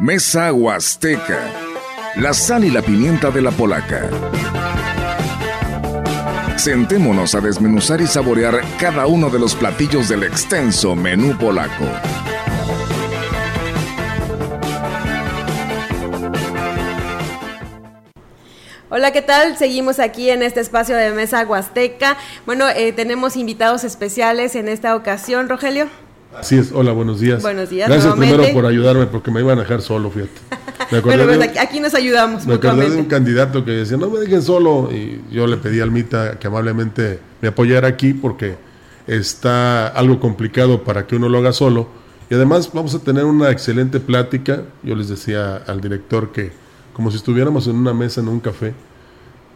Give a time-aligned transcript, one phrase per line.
[0.00, 1.52] Mesa Huasteca.
[2.16, 4.08] La sal y la pimienta de la polaca.
[6.56, 11.84] Sentémonos a desmenuzar y saborear cada uno de los platillos del extenso menú polaco.
[18.88, 19.58] Hola, ¿qué tal?
[19.58, 22.16] Seguimos aquí en este espacio de Mesa Huasteca.
[22.46, 25.90] Bueno, eh, tenemos invitados especiales en esta ocasión, Rogelio.
[26.36, 27.42] Así es, hola, buenos días.
[27.42, 27.88] Buenos días.
[27.88, 30.40] Gracias primero por ayudarme porque me iban a dejar solo, fíjate.
[30.92, 32.46] Me bueno, pues aquí nos ayudamos.
[32.46, 34.90] Me acordé de un candidato que decía, no me dejen solo.
[34.92, 38.56] Y yo le pedí a Almita que amablemente me apoyara aquí porque
[39.08, 41.88] está algo complicado para que uno lo haga solo.
[42.30, 44.62] Y además vamos a tener una excelente plática.
[44.84, 46.52] Yo les decía al director que
[46.92, 48.72] como si estuviéramos en una mesa en un café,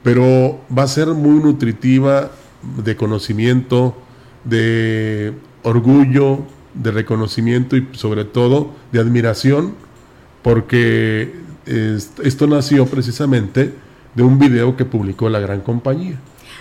[0.02, 2.30] pero va a ser muy nutritiva
[2.82, 3.94] de conocimiento,
[4.44, 6.40] de orgullo,
[6.74, 9.74] de reconocimiento y sobre todo de admiración,
[10.42, 11.34] porque
[11.66, 13.72] esto nació precisamente
[14.14, 16.18] de un video que publicó la gran compañía.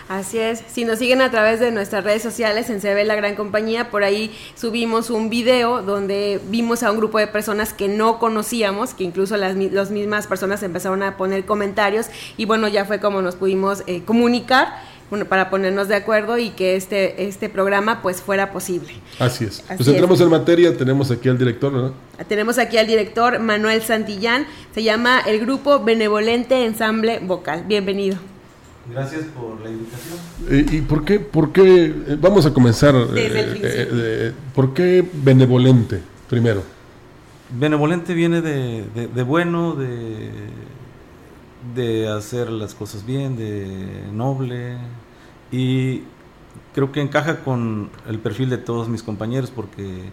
[0.10, 3.36] Así es, si nos siguen a través de nuestras redes sociales en CB La Gran
[3.36, 8.20] Compañía, por ahí subimos un video donde vimos a un grupo de personas que no
[8.20, 13.22] conocíamos, que incluso las, mismas personas empezaron a poner comentarios y bueno, ya fue como
[13.22, 14.76] nos pudimos eh, comunicar
[15.28, 18.94] para ponernos de acuerdo y que este, este programa pues fuera posible.
[19.20, 19.64] Así es.
[19.68, 21.94] pues entramos en materia, tenemos aquí al director, ¿no?
[22.28, 27.64] Tenemos aquí al director Manuel Santillán, se llama el grupo Benevolente Ensamble Vocal.
[27.68, 28.18] Bienvenido.
[28.92, 30.76] Gracias por la invitación.
[30.76, 36.64] ¿Y por qué, por qué, eh, vamos a comenzar, eh, eh, ¿por qué benevolente primero?
[37.58, 40.32] Benevolente viene de, de bueno, de,
[41.76, 44.78] de hacer las cosas bien, de noble,
[45.54, 46.02] y
[46.74, 50.10] creo que encaja con el perfil de todos mis compañeros porque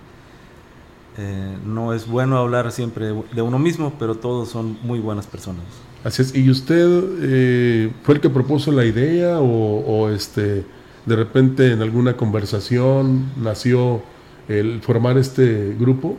[1.16, 5.64] eh, no es bueno hablar siempre de uno mismo, pero todos son muy buenas personas.
[6.05, 6.34] Así es.
[6.34, 6.86] ¿Y usted
[7.22, 10.67] eh, fue el que propuso la idea o, este
[11.06, 14.02] de repente en alguna conversación nació
[14.46, 16.18] el formar este grupo?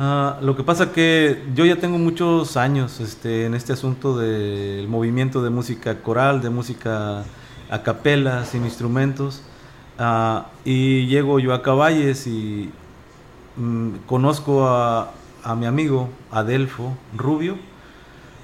[0.00, 4.88] Ah, lo que pasa que yo ya tengo muchos años este, en este asunto del
[4.88, 7.24] movimiento de música coral, de música
[7.70, 9.42] a capela, sin instrumentos.
[9.98, 12.70] Ah, y llego yo a Caballes y
[13.56, 15.12] mm, conozco a,
[15.56, 17.56] mi amigo Adelfo Rubio.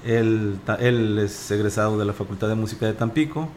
[0.05, 3.49] Él, él, es egresado de la Facultad de Música de Tampico.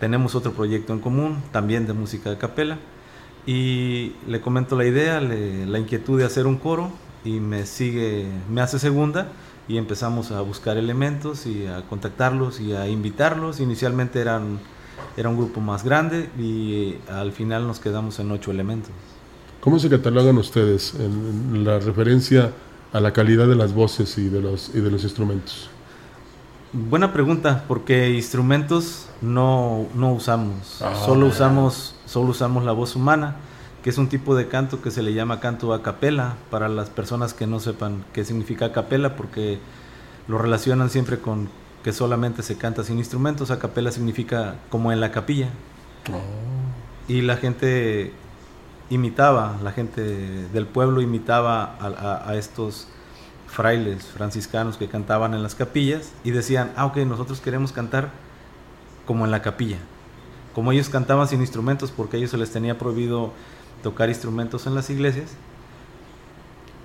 [0.00, 2.78] Tenemos otro proyecto en común, también de música de capela.
[3.46, 6.90] Y le comento la idea, la inquietud de hacer un coro
[7.24, 9.28] y me sigue, me hace segunda
[9.68, 13.60] y empezamos a buscar elementos y a contactarlos y a invitarlos.
[13.60, 14.58] Inicialmente eran
[15.16, 18.90] era un grupo más grande y al final nos quedamos en ocho elementos.
[19.60, 22.50] ¿Cómo se catalogan ustedes en, la referencia
[22.92, 25.70] a la calidad de las voces y de los, y de los instrumentos?
[26.72, 30.94] Buena pregunta, porque instrumentos no, no usamos, ah.
[31.04, 33.36] solo, usamos, solo usamos la voz humana,
[33.84, 36.88] que es un tipo de canto que se le llama canto a capela, para las
[36.88, 39.58] personas que no sepan qué significa a capela, porque
[40.28, 41.48] lo relacionan siempre con
[41.82, 43.50] que solamente se canta sin instrumentos.
[43.50, 45.48] A capela significa como en la capilla.
[46.10, 47.12] Oh.
[47.12, 48.12] Y la gente
[48.90, 52.88] imitaba, la gente del pueblo imitaba a, estos
[53.46, 58.10] frailes franciscanos que cantaban en las capillas y decían, ah, ok, nosotros queremos cantar
[59.06, 59.78] como en la capilla.
[60.54, 63.32] Como ellos cantaban sin instrumentos porque a ellos se les tenía prohibido
[63.82, 65.30] tocar instrumentos en las iglesias,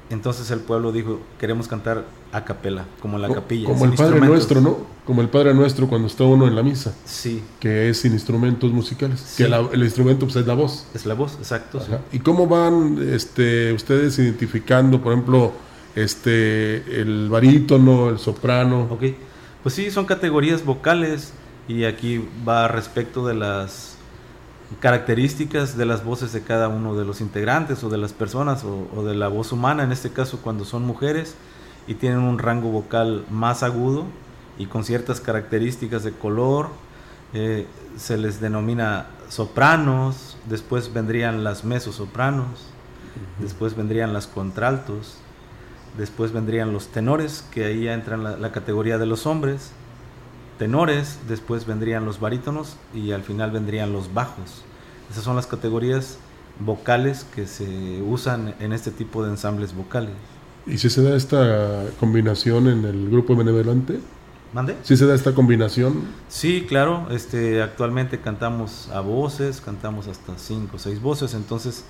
[0.10, 3.68] entonces el pueblo dijo, queremos cantar a capela, como en la capilla.
[3.68, 4.78] Como el Padre Nuestro, ¿no?
[5.06, 6.94] Como el Padre Nuestro cuando está uno en la misa.
[7.06, 7.44] Sí.
[7.60, 9.36] Que es sin instrumentos musicales.
[9.36, 10.86] Que el instrumento pues, es la voz.
[10.94, 11.82] Es la voz, exacto.
[12.12, 15.52] ¿Y cómo van este, ustedes identificando, por ejemplo,
[15.96, 18.88] este, el barítono, el soprano?
[18.90, 19.04] Ok.
[19.64, 21.34] Pues sí, son categorías vocales
[21.68, 23.97] y aquí va respecto de las
[24.80, 29.04] características de las voces de cada uno de los integrantes o de las personas o,
[29.04, 31.36] de la voz humana, en este caso cuando son mujeres
[31.88, 34.06] y tienen un rango vocal más agudo
[34.58, 36.70] y con ciertas características de color,
[37.34, 37.66] eh,
[37.96, 42.48] se les denomina sopranos, después vendrían las mesosopranos,
[43.40, 45.18] después vendrían las contraltos,
[45.98, 49.72] después vendrían los tenores, que ahí ya entran la, la categoría de los hombres,
[50.58, 54.64] tenores, después vendrían los barítonos y al final vendrían los bajos.
[55.10, 56.18] Esas son las categorías
[56.60, 60.16] vocales que se usan en este tipo de ensambles vocales.
[60.66, 64.00] ¿Y si se da esta combinación en el grupo benevolente?
[64.54, 64.76] ¿Mande?
[64.84, 66.04] ¿Sí se da esta combinación?
[66.30, 67.08] Sí, claro.
[67.12, 71.86] Este, actualmente cantamos a voces, cantamos hasta cinco o seis voces, entonces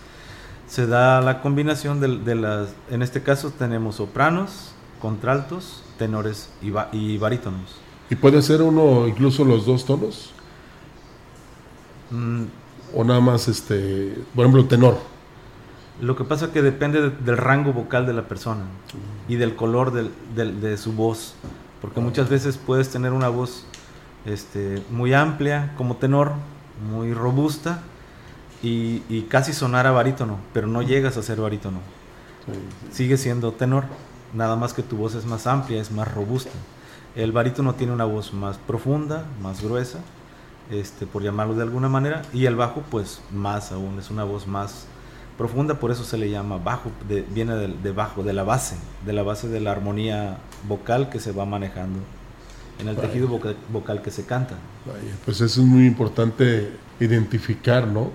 [0.68, 2.70] se da la combinación de, de las...
[2.92, 4.72] En este caso tenemos sopranos,
[5.02, 7.87] contraltos, tenores y, y barítonos.
[8.10, 10.32] ¿Y puede ser uno incluso los dos tonos?
[12.12, 12.44] Mm.
[12.96, 14.98] O nada más, este, por ejemplo, tenor.
[16.00, 18.64] Lo que pasa es que depende del rango vocal de la persona
[19.28, 21.34] y del color de su voz.
[21.82, 23.66] Porque muchas veces puedes tener una voz
[24.26, 26.34] este, muy amplia como tenor,
[26.92, 27.82] muy robusta
[28.62, 31.80] y, casi sonar a barítono, pero no llegas a ser barítono.
[32.92, 33.86] Sigue siendo tenor,
[34.34, 36.52] nada más que tu voz es más amplia, es más robusta.
[37.18, 39.98] El barítono tiene una voz más profunda, más gruesa,
[40.70, 44.46] este, por llamarlo de alguna manera, y el bajo pues más aún, es una voz
[44.46, 44.86] más
[45.36, 46.92] profunda, por eso se le llama bajo,
[47.34, 50.38] viene de, bajo, de la base, de la base de la armonía
[50.68, 51.98] vocal que se va manejando
[52.80, 54.54] en el tejido vocal, que se canta.
[55.26, 56.70] pues eso es muy importante
[57.00, 58.12] identificar, ¿no?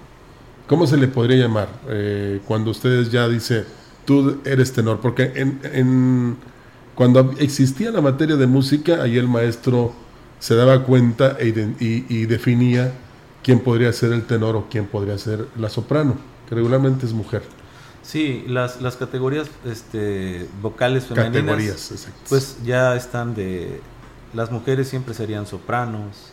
[0.69, 3.64] ¿Cómo se le podría llamar eh, cuando ustedes ya dice
[4.04, 5.00] tú eres tenor?
[5.00, 6.37] Porque en
[6.94, 9.93] cuando existía la materia de música, ahí el maestro
[10.39, 11.49] se daba cuenta e
[11.79, 12.93] y, definía
[13.43, 16.17] quién podría ser el tenor o quién podría ser la soprano,
[16.49, 17.43] que regularmente es mujer.
[18.03, 23.81] Sí, las, las categorías este, vocales femeninas pues ya están de...
[24.35, 26.33] Las mujeres siempre serían sopranos,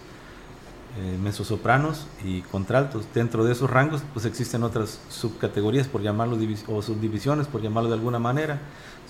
[0.98, 3.06] eh, mesosopranos y contraltos.
[3.14, 7.96] Dentro de esos rangos pues existen otras subcategorías, por llamarlo, o subdivisiones, por llamarlo de
[7.96, 8.60] alguna manera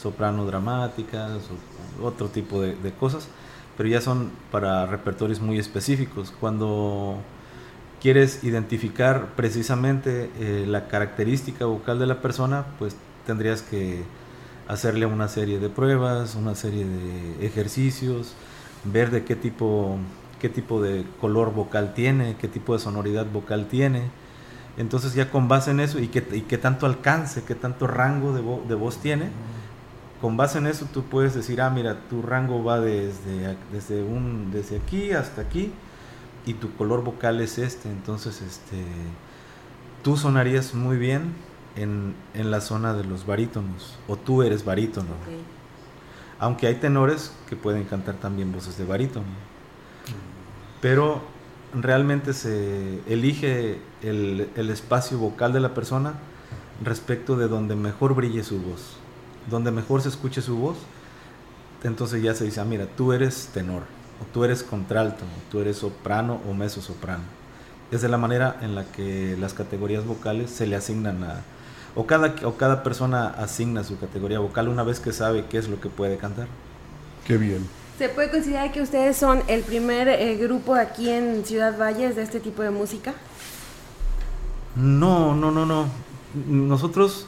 [0.01, 1.41] soprano dramáticas,
[2.01, 3.27] otro tipo de, cosas,
[3.77, 6.33] pero ya son para repertorios muy específicos.
[6.39, 7.17] Cuando
[8.01, 14.03] quieres identificar precisamente eh, la característica vocal de la persona, pues tendrías que
[14.67, 18.33] hacerle una serie de pruebas, una serie de ejercicios,
[18.85, 19.97] ver de qué tipo,
[20.39, 24.03] qué tipo de color vocal tiene, qué tipo de sonoridad vocal tiene.
[24.77, 28.41] Entonces ya con base en eso y qué, y tanto alcance, qué tanto rango de,
[28.69, 29.29] de voz tiene,
[30.21, 34.51] con base en eso tú puedes decir, ah, mira, tu rango va desde, desde, un,
[34.51, 35.71] desde aquí hasta aquí
[36.45, 37.89] y tu color vocal es este.
[37.89, 38.83] Entonces, este,
[40.03, 41.33] tú sonarías muy bien
[41.75, 45.09] en, la zona de los barítonos o tú eres barítono.
[46.37, 49.25] Aunque hay tenores que pueden cantar también voces de barítono.
[50.81, 51.21] Pero
[51.73, 56.13] realmente se elige el, el espacio vocal de la persona
[56.83, 58.97] respecto de donde mejor brille su voz
[59.49, 60.77] donde mejor se escuche su voz,
[61.83, 63.83] entonces ya se dice, ah, mira, tú eres tenor,
[64.21, 67.23] o tú eres contralto, o tú eres soprano o meso soprano.
[67.91, 71.41] Es de la manera en la que las categorías vocales se le asignan a...
[71.95, 75.67] O cada, o cada persona asigna su categoría vocal una vez que sabe qué es
[75.67, 76.47] lo que puede cantar.
[77.25, 77.67] Qué bien.
[77.97, 82.21] ¿Se puede considerar que ustedes son el primer eh, grupo aquí en Ciudad Valles de
[82.21, 83.13] este tipo de música?
[84.75, 85.87] No, no, no, no.
[86.47, 87.25] Nosotros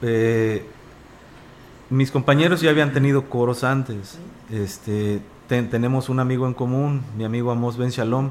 [0.00, 0.64] eh,
[1.90, 4.18] mis compañeros ya habían tenido coros antes.
[4.50, 8.30] Este, tenemos un amigo en común, mi amigo Amos Ben Shalom.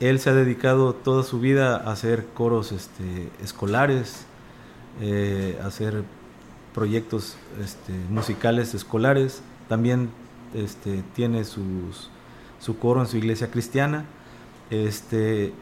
[0.00, 4.26] Él se ha dedicado toda su vida a hacer coros este, escolares,
[5.00, 6.04] eh, a hacer
[6.74, 9.42] proyectos este, musicales escolares.
[9.68, 10.10] También
[10.54, 12.10] este, tiene sus,
[12.58, 14.04] su coro en su iglesia cristiana.
[14.70, 15.52] Este,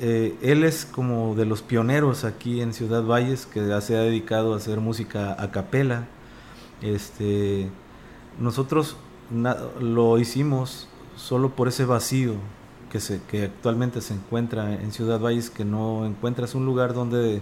[0.00, 4.54] eh, él es como de los pioneros aquí en Ciudad Valles que se ha dedicado
[4.54, 6.06] a hacer música a capela
[6.82, 7.70] este,
[8.38, 8.96] nosotros
[9.80, 12.34] lo hicimos solo por ese vacío
[12.90, 17.40] que, se, que actualmente se encuentra en Ciudad Valles, que no encuentras un lugar donde,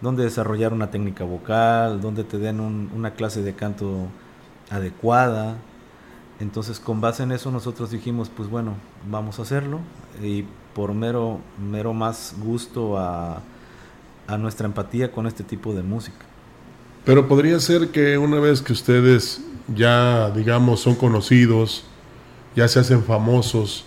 [0.00, 4.08] desarrollar una técnica vocal, donde te den una clase de canto
[4.70, 5.56] adecuada.
[6.40, 8.74] Entonces, con base en eso, nosotros dijimos, pues bueno,
[9.08, 9.78] vamos a hacerlo.
[10.20, 13.40] Y por mero, mero más gusto a
[14.38, 16.31] nuestra empatía con este tipo de música.
[17.04, 19.40] Pero podría ser que una vez que ustedes
[19.74, 21.84] ya, digamos, son conocidos,
[22.54, 23.84] ya se hacen famosos,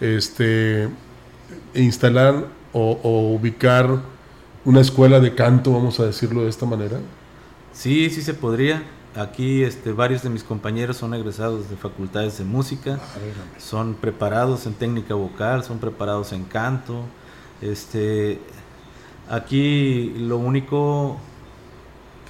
[0.00, 0.88] este,
[1.74, 4.00] instalar o, ubicar
[4.64, 6.98] una escuela de canto, vamos a decirlo de esta manera.
[7.72, 8.82] Sí, sí se podría.
[9.16, 13.00] Aquí este, varios de mis compañeros son egresados de facultades de música,
[13.58, 17.04] son preparados en técnica vocal, son preparados en canto.
[17.60, 18.38] Este,
[19.28, 21.18] aquí lo único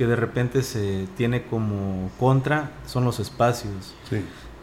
[0.00, 3.92] que de repente se tiene como contra son los espacios.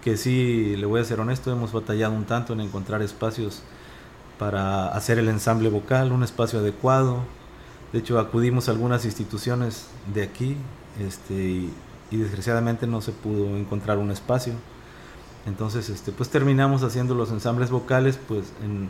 [0.04, 3.62] Que sí, le voy a ser honesto, hemos batallado un tanto en encontrar espacios
[4.40, 7.20] para hacer el ensamble vocal, un espacio adecuado.
[7.94, 10.58] De hecho, acudimos a algunas instituciones de aquí
[11.08, 11.72] este, y,
[12.10, 14.54] desgraciadamente no se pudo encontrar un espacio.
[15.46, 18.90] Entonces, este, pues terminamos haciendo los ensambles vocales pues, en,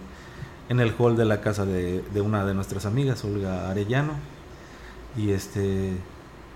[0.69, 4.13] en el hall de la casa de, de, una de nuestras amigas, Olga Arellano.
[5.17, 5.97] Y este,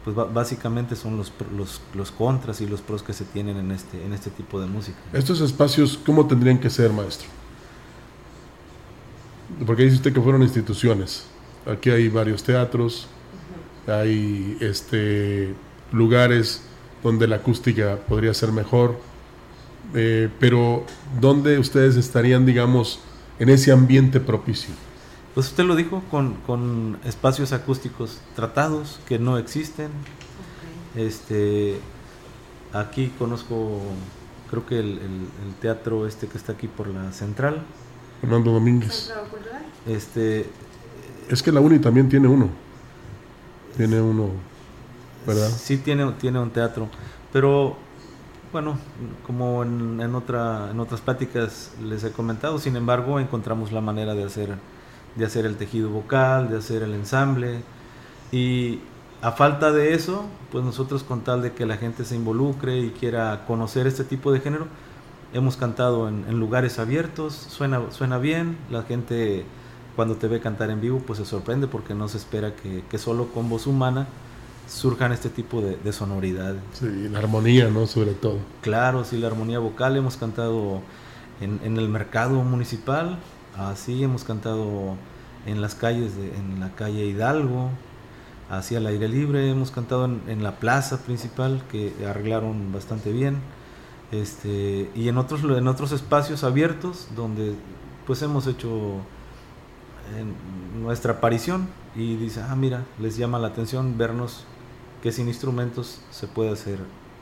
[0.03, 4.03] pues básicamente son los, los, los, contras y los pros que se tienen en este,
[4.03, 4.97] en este tipo de música.
[5.13, 7.27] Estos espacios, ¿cómo tendrían que ser, maestro?
[9.65, 11.25] Porque dice usted que fueron instituciones.
[11.67, 13.07] Aquí hay varios teatros,
[13.85, 15.53] hay este,
[15.91, 16.63] lugares
[17.03, 18.97] donde la acústica podría ser mejor,
[19.93, 20.83] eh, pero
[21.19, 22.99] ¿dónde ustedes estarían, digamos,
[23.37, 24.73] en ese ambiente propicio?
[25.33, 29.89] Pues usted lo dijo, con, con espacios acústicos tratados que no existen.
[30.95, 31.79] Este,
[32.73, 33.79] aquí conozco,
[34.49, 34.99] creo que el,
[35.61, 37.63] teatro este que está aquí por la central.
[38.19, 39.13] Fernando Domínguez.
[39.87, 40.47] Este,
[41.29, 42.49] es que la UNI también tiene uno.
[43.77, 44.31] Tiene uno,
[45.25, 45.49] ¿verdad?
[45.49, 46.89] Sí, tiene, tiene un teatro.
[47.31, 47.77] Pero,
[48.51, 48.77] bueno,
[49.25, 54.13] como en, en, otra, en otras pláticas les he comentado, sin embargo, encontramos la manera
[54.13, 54.57] de hacer
[55.15, 57.61] de hacer el tejido vocal, de hacer el ensamble.
[58.31, 58.79] Y
[59.21, 62.89] a falta de eso, pues nosotros con tal de que la gente se involucre y
[62.91, 64.67] quiera conocer este tipo de género,
[65.33, 69.45] hemos cantado en, lugares abiertos, suena, suena bien, la gente
[69.95, 73.27] cuando te ve cantar en vivo pues se sorprende porque no se espera que, solo
[73.27, 74.07] con voz humana
[74.67, 76.61] surjan este tipo de, sonoridades.
[76.73, 77.87] Sí, la armonía, ¿no?
[77.87, 78.37] Sobre todo.
[78.61, 79.97] Claro, sí, la armonía vocal.
[79.97, 80.81] Hemos cantado
[81.41, 83.19] en, en el mercado municipal,
[83.57, 84.95] Así hemos cantado
[85.45, 87.69] en las calles, de, en la calle Hidalgo,
[88.49, 93.39] así al aire libre, hemos cantado en, la plaza principal que arreglaron bastante bien,
[94.11, 97.55] este, y en otros, en otros espacios abiertos donde
[98.05, 98.97] pues hemos hecho
[100.81, 104.43] nuestra aparición y dice, ah mira, les llama la atención vernos
[105.01, 106.79] que sin instrumentos se puede hacer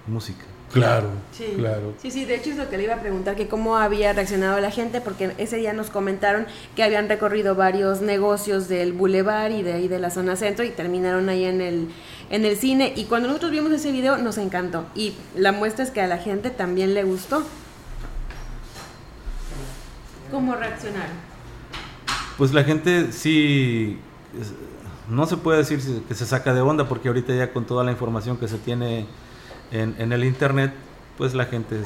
[0.07, 0.45] música.
[0.71, 1.53] Claro, sí.
[1.57, 1.93] claro.
[2.01, 4.59] Sí, sí, de hecho es lo que le iba a preguntar, que cómo había reaccionado
[4.59, 6.45] la gente, porque ese día nos comentaron
[6.75, 10.69] que habían recorrido varios negocios del bulevar y de ahí de la zona centro y
[10.69, 11.87] terminaron ahí en el,
[12.29, 12.93] en el cine.
[12.95, 14.85] Y cuando nosotros vimos ese video nos encantó.
[14.93, 17.43] Y la muestra es que a la gente también le gustó.
[20.29, 21.29] ¿Cómo reaccionaron?
[22.37, 23.97] Pues la gente sí,
[25.09, 27.91] no se puede decir que se saca de onda, porque ahorita ya con toda la
[27.91, 29.07] información que se tiene
[29.71, 30.73] en, el internet,
[31.17, 31.83] pues la gente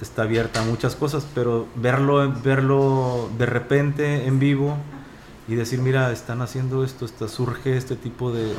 [0.00, 4.76] está abierta a muchas cosas, pero verlo, verlo de repente en vivo
[5.48, 8.52] y decir, mira, están haciendo esto, está, surge este tipo de,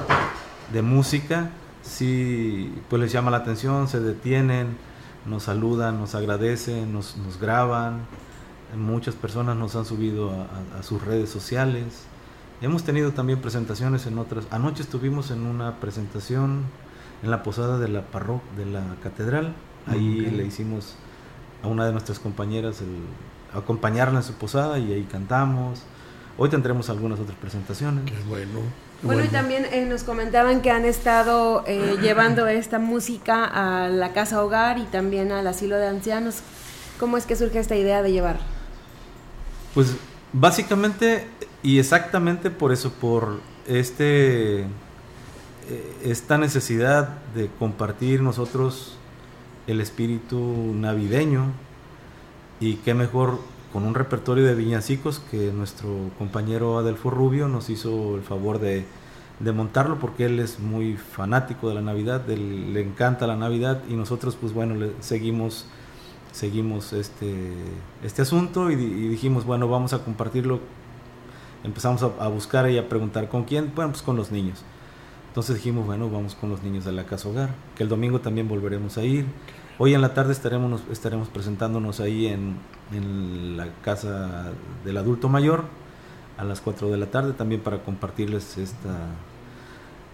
[0.73, 1.49] de música,
[1.81, 4.77] sí, pues les llama la atención, se detienen,
[5.25, 8.01] nos saludan, nos agradecen, nos, nos graban.
[8.75, 12.03] Muchas personas nos han subido a, a, sus redes sociales.
[12.61, 14.45] Hemos tenido también presentaciones en otras.
[14.51, 16.63] Anoche estuvimos en una presentación
[17.23, 19.53] en la posada de la parroquia, de la catedral.
[19.87, 20.95] Ahí le hicimos
[21.63, 25.83] a una de nuestras compañeras el, acompañarla en su posada y ahí cantamos.
[26.37, 28.05] Hoy tendremos algunas otras presentaciones.
[28.05, 28.59] Qué bueno.
[29.01, 34.13] bueno, y también eh, nos comentaban que han estado eh, llevando esta música a la
[34.13, 36.41] casa hogar y también al asilo de ancianos.
[36.99, 38.37] ¿Cómo es que surge esta idea de llevar?
[39.73, 39.95] Pues
[40.33, 41.27] básicamente
[41.63, 44.65] y exactamente por eso, por este
[46.03, 48.97] esta necesidad de compartir nosotros
[49.67, 50.39] el espíritu
[50.73, 51.51] navideño
[52.59, 53.39] y qué mejor
[53.73, 58.85] con un repertorio de viñacicos que nuestro compañero Adelfo Rubio nos hizo el favor de,
[59.53, 64.35] montarlo porque él es muy fanático de la Navidad, le encanta la Navidad y nosotros
[64.39, 65.65] pues bueno le seguimos
[66.31, 67.53] seguimos este,
[68.03, 70.59] este asunto y, dijimos bueno vamos a compartirlo
[71.63, 74.63] empezamos a, a buscar y a preguntar con quién bueno pues con los niños
[75.37, 78.47] entonces dijimos, bueno, vamos con los niños de la casa hogar, que el domingo también
[78.47, 79.27] volveremos a ir.
[79.77, 82.55] Hoy en la tarde estaremos, estaremos presentándonos ahí en,
[82.91, 84.51] en la casa
[84.83, 85.65] del adulto mayor
[86.39, 89.11] a las 4 de la tarde también para compartirles esta,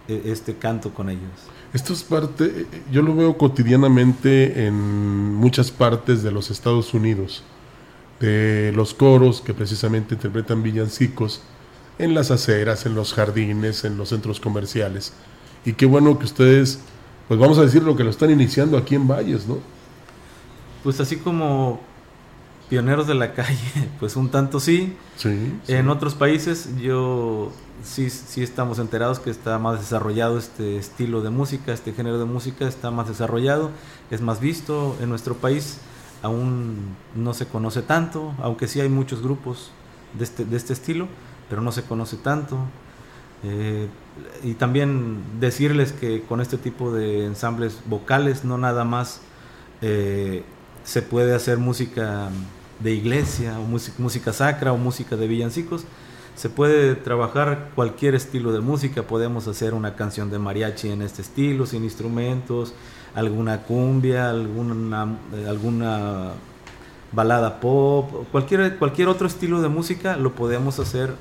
[0.08, 1.22] e, este canto con ellos.
[1.72, 4.74] Esto es parte, yo lo veo cotidianamente en
[5.36, 7.44] muchas partes de los Estados Unidos,
[8.20, 11.40] de los coros que precisamente interpretan villancicos
[11.98, 15.12] en las aceras, en los jardines, en los centros comerciales.
[15.64, 16.80] Y qué bueno que ustedes,
[17.28, 19.58] pues vamos a decir lo que lo están iniciando aquí en Valles, ¿no?
[20.82, 21.80] Pues así como
[22.68, 24.96] pioneros de la calle, pues un tanto sí.
[25.16, 25.58] Sí.
[25.68, 31.30] En otros países yo sí, sí estamos enterados que está más desarrollado este estilo de
[31.30, 33.70] música, este género de música está más desarrollado,
[34.10, 34.96] es más visto.
[35.00, 35.78] En nuestro país
[36.22, 39.70] aún no se conoce tanto, aunque sí hay muchos grupos
[40.18, 41.08] de este, de este estilo
[41.48, 42.58] pero no se conoce tanto.
[43.42, 43.88] Eh,
[44.42, 49.20] y también decirles que con este tipo de ensambles vocales no nada más
[49.82, 50.44] eh,
[50.84, 52.30] se puede hacer música
[52.80, 53.64] de iglesia o
[53.98, 55.84] música, sacra o música de villancicos,
[56.34, 61.22] se puede trabajar cualquier estilo de música, podemos hacer una canción de mariachi en este
[61.22, 62.74] estilo, sin instrumentos,
[63.14, 65.16] alguna cumbia, alguna,
[65.48, 66.32] alguna
[67.12, 71.14] balada pop, cualquier, cualquier otro estilo de música lo podemos hacer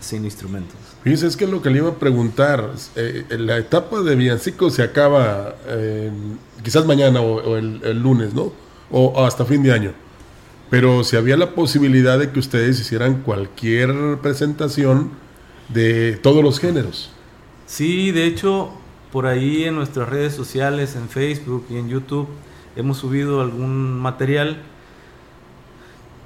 [0.00, 0.76] sin instrumentos.
[1.02, 4.82] Fíjense, es que lo que le iba a preguntar, eh, la etapa de villancico se
[4.82, 5.54] acaba
[6.62, 8.52] quizás mañana o, el, lunes, ¿no?
[8.90, 9.92] O, hasta fin de año.
[10.70, 15.10] Pero si había la posibilidad de que ustedes hicieran cualquier presentación
[15.68, 17.10] de todos los géneros.
[17.66, 18.70] Sí, de hecho,
[19.12, 22.28] por ahí en nuestras redes sociales, en Facebook y en YouTube,
[22.76, 24.62] hemos subido algún material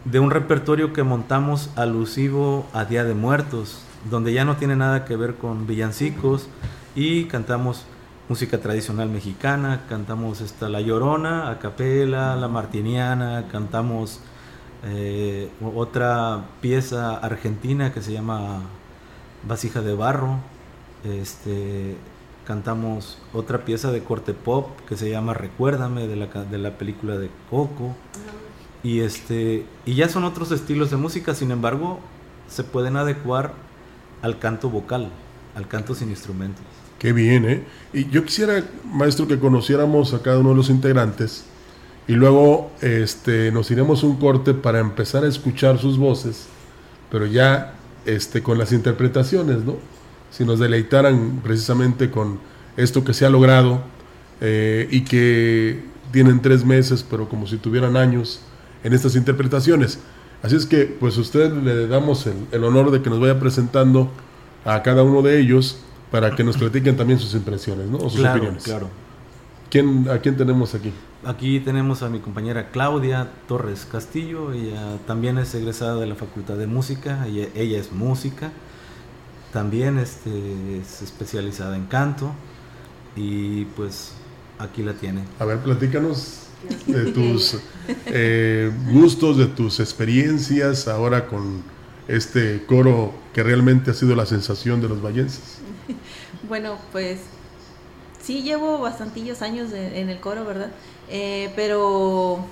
[0.05, 5.05] de un repertorio que montamos alusivo a Día de Muertos, donde ya no tiene nada
[5.05, 6.49] que ver con villancicos
[6.95, 7.85] y cantamos
[8.29, 14.21] música tradicional mexicana, cantamos esta La Llorona, a capela, La Martiniana, cantamos
[14.85, 18.63] eh, otra pieza argentina que se llama
[19.45, 20.39] Vasija de Barro,
[21.05, 21.97] este,
[22.45, 27.19] cantamos otra pieza de corte pop que se llama Recuérdame de la, de la película
[27.19, 27.95] de Coco
[28.83, 32.01] y este y ya son otros estilos de música sin embargo
[32.49, 33.55] se pueden adecuar
[34.23, 35.11] al canto vocal
[35.55, 36.65] al canto sin instrumentos.
[36.99, 41.45] Qué bien eh y yo quisiera maestro que conociéramos a cada uno de los integrantes
[42.09, 46.47] y luego este nos iremos un corte para empezar a escuchar sus voces
[47.11, 47.75] pero ya
[48.05, 49.77] este con las interpretaciones no
[50.31, 52.41] si nos deleitaran precisamente con
[52.77, 53.83] esto que se ha logrado
[54.41, 58.41] eh, y que tienen tres meses pero como si tuvieran años
[58.85, 59.99] en estas interpretaciones.
[60.43, 64.11] Así es que, pues usted le damos el, honor de que nos vaya presentando
[64.65, 65.79] a cada uno de ellos
[66.11, 67.99] para que nos platiquen también sus impresiones, ¿no?
[67.99, 68.65] O sus opiniones.
[68.65, 68.89] Claro.
[69.71, 70.93] ¿Quién, ¿A quién tenemos aquí?
[71.25, 76.57] Aquí tenemos a mi compañera Claudia Torres Castillo, ella también es egresada de la Facultad
[76.57, 78.51] de Música, ella, ella es música,
[79.53, 82.33] también este, es especializada en canto
[83.15, 84.15] y pues
[84.59, 85.23] aquí la tiene.
[85.39, 86.49] A ver, platícanos
[86.87, 87.59] de tus
[88.07, 91.63] eh, gustos, de tus experiencias ahora con
[92.09, 95.59] este coro que realmente ha sido la sensación de los vallenses.
[96.49, 97.21] Bueno, pues
[98.21, 100.71] sí llevo bastantillos años en el coro, ¿verdad?
[101.09, 102.45] Eh, pero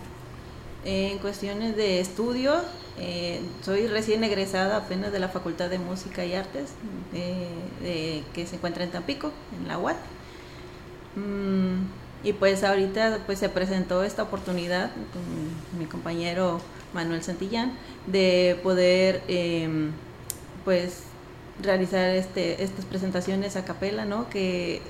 [0.85, 2.55] en cuestiones de estudio,
[2.99, 6.71] eh, soy recién egresada apenas de la Facultad de Música y Artes,
[7.13, 9.97] que se encuentra en Tampico, en la UAT.
[11.17, 11.81] Mm,
[12.23, 16.61] y pues ahorita pues se presentó esta oportunidad con mi compañero
[16.93, 17.73] Manuel Santillán
[18.07, 19.93] de poder em,
[20.65, 21.03] pues
[21.63, 24.29] realizar este, estas presentaciones a capela, ¿no?
[24.31, 24.81] Que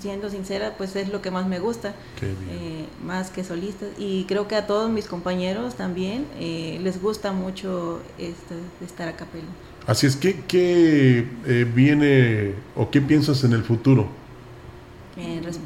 [0.00, 3.88] siendo sincera, pues es lo que más me gusta, eh, más que solistas.
[3.98, 9.16] Y creo que a todos mis compañeros también eh, les gusta mucho este, estar a
[9.16, 9.48] capela.
[9.86, 14.08] Así es que, ¿qué eh, viene o qué piensas en el futuro?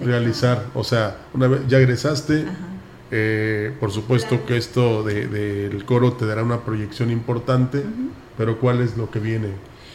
[0.00, 0.66] Realizar.
[0.74, 2.46] O sea, una vez ya egresaste,
[3.10, 7.84] eh, por supuesto que esto del de, coro te dará una proyección importante,
[8.36, 9.48] pero ¿cuál es lo que viene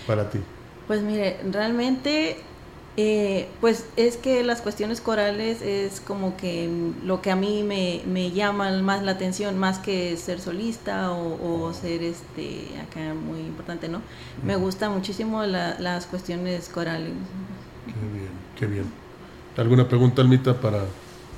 [0.05, 0.39] para ti?
[0.85, 2.37] Pues mire, realmente,
[2.95, 6.69] eh, pues es que las cuestiones corales es como que
[7.03, 11.73] lo que a mí me, me llama más la atención, más que ser solista o,
[11.73, 14.01] ser este, acá muy importante, ¿no?
[14.45, 17.13] Me gusta muchísimo las cuestiones corales.
[17.87, 19.06] Qué bien, qué bien.
[19.57, 20.85] ¿Alguna pregunta, Almita, para...?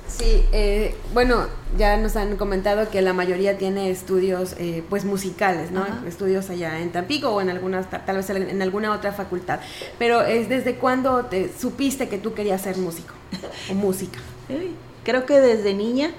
[0.06, 1.46] Sí, eh, bueno,
[1.78, 5.86] ya nos han comentado que la mayoría tiene estudios eh, pues musicales, ¿no?
[6.06, 9.60] Estudios allá en Tampico o en alguna, tal vez en alguna otra facultad.
[9.98, 13.14] Pero es desde cuándo te supiste que tú querías ser músico
[13.70, 14.18] o música?
[15.04, 16.10] Creo que desde niña,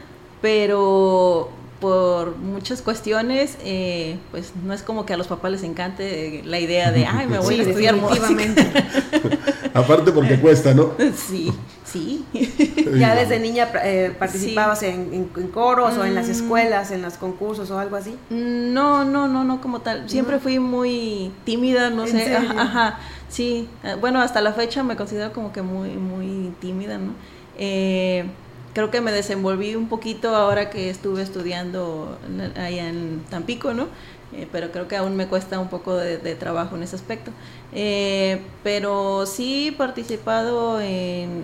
[0.42, 6.42] pero por muchas cuestiones, eh, pues no es como que a los papás les encante
[6.46, 8.28] la idea de, ay, me voy a estudiar música.
[9.74, 10.94] Aparte porque cuesta, ¿no?
[11.16, 11.52] Sí,
[11.92, 12.26] sí.
[12.98, 16.32] ¿Ya desde niña eh, participabas en, coros o en las mm.
[16.32, 18.16] escuelas, en los concursos o algo así?
[18.30, 20.10] No, no, no, no como tal.
[20.10, 22.36] Siempre fui muy tímida, no sé.
[22.36, 23.00] Ajá,
[23.30, 23.68] sí.
[23.84, 27.14] Eh, bueno, hasta la fecha me considero como que muy, muy tímida, ¿no?
[27.58, 28.26] Eh,
[28.74, 32.18] creo que me desenvolví un poquito ahora que estuve estudiando
[32.56, 33.88] allá en Tampico, ¿no?
[34.34, 37.32] Eh, pero creo que aún me cuesta un poco de, trabajo en ese aspecto.
[37.74, 41.44] Eh, pero sí he participado en,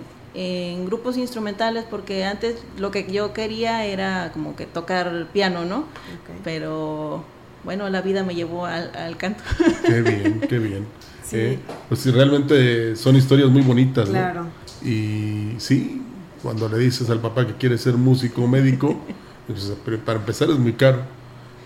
[0.86, 5.84] grupos instrumentales porque antes lo que yo quería era como que tocar piano, ¿no?
[6.44, 7.24] Pero
[7.64, 9.42] bueno, la vida me llevó al, canto.
[9.86, 10.86] Qué bien, qué bien.
[11.24, 11.36] Sí.
[11.36, 14.46] Eh, pues sí, realmente son historias muy bonitas, claro.
[14.82, 16.02] Y sí,
[16.42, 18.96] cuando le dices al papá que quiere ser músico o médico,
[19.46, 19.72] pues,
[20.04, 21.02] para empezar es muy caro,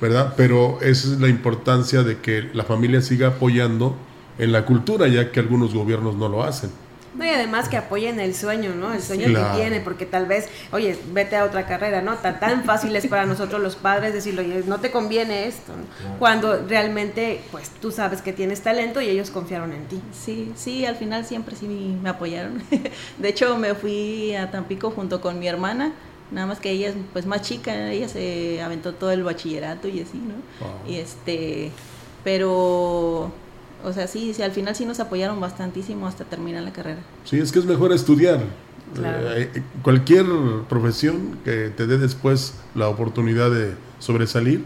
[0.00, 0.34] ¿verdad?
[0.36, 3.94] Pero esa es la importancia de que la familia siga apoyando
[4.38, 6.70] en la cultura, ya que algunos gobiernos no lo hacen.
[7.14, 8.94] No, y además que apoyen el sueño, ¿no?
[8.94, 9.52] El sueño Claro.
[9.54, 12.14] que tiene, porque tal vez, oye, vete a otra carrera, ¿no?
[12.14, 16.18] Tan, tan fácil es para nosotros los padres decirle, oye, no te conviene esto, ¿no?
[16.18, 20.00] Cuando realmente, pues tú sabes que tienes talento y ellos confiaron en ti.
[20.12, 22.62] Sí, sí, al final siempre sí me apoyaron.
[23.18, 25.92] De hecho, me fui a Tampico junto con mi hermana,
[26.30, 30.00] nada más que ella es pues más chica, ella se aventó todo el bachillerato y
[30.00, 30.66] así, ¿no?
[30.66, 30.76] Wow.
[30.88, 31.70] Y este,
[32.24, 33.30] pero,
[33.84, 37.00] o sea, sí, sí, al final sí nos apoyaron bastantísimo hasta terminar la carrera.
[37.24, 38.40] Sí, es que es mejor estudiar.
[38.94, 39.32] Claro.
[39.32, 40.26] Eh, eh, cualquier
[40.68, 44.62] profesión que te dé después la oportunidad de sobresalir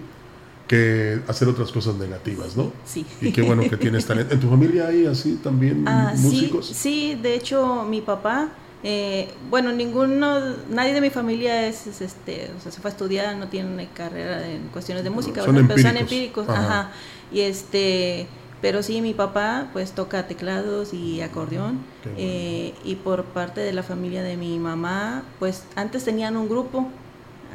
[0.67, 2.73] que hacer otras cosas negativas, ¿no?
[2.85, 3.07] Sí.
[3.21, 4.35] Y qué bueno que tienes talento.
[4.35, 6.67] ¿En tu familia hay así también Ah, sí, músicos?
[6.67, 8.49] sí, de hecho mi papá,
[8.83, 12.93] eh, bueno, ninguno, nadie de mi familia es, es, este, o sea, se fue a
[12.93, 15.69] estudiar, no tiene carrera en cuestiones de música, Son ¿verdad?
[15.77, 16.47] Pero son empíricos.
[16.47, 16.81] empíricos, Ajá.
[16.81, 16.91] ajá.
[17.31, 18.27] Y este,
[18.62, 21.81] pero sí, mi papá pues toca teclados y acordeón.
[22.05, 22.19] Bueno.
[22.19, 26.88] eh, y por parte de la familia de mi mamá, pues antes tenían un grupo,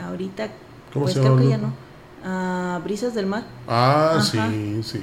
[0.06, 0.50] ahorita
[0.94, 1.74] ¿Cómo pues se llama creo que ya no.
[2.24, 3.44] Ah, Brisas del Mar.
[3.68, 4.22] Ah, Ajá.
[4.24, 5.02] sí, sí.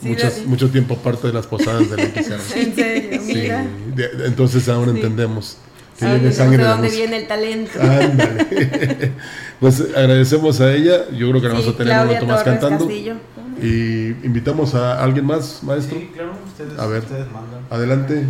[0.00, 2.02] Sí, Muchas- mucho tiempo parte de las posadas de la.
[2.54, 3.66] En serio, Sí, mira.
[3.96, 4.98] de- de- entonces ahora Sí.
[4.98, 5.56] entendemos
[5.98, 7.72] sangre de la dónde viene el talento.
[7.82, 9.12] Ándale.
[9.60, 11.10] pues agradecemos a ella.
[11.10, 12.86] Yo creo que vamos a tener un momento más cantando.
[12.86, 13.14] Castillo.
[13.62, 15.98] Y invitamos a alguien más, maestro.
[15.98, 17.02] Sí, claro, ustedes, A ver.
[17.02, 17.60] ustedes mandan.
[17.70, 18.24] Adelante.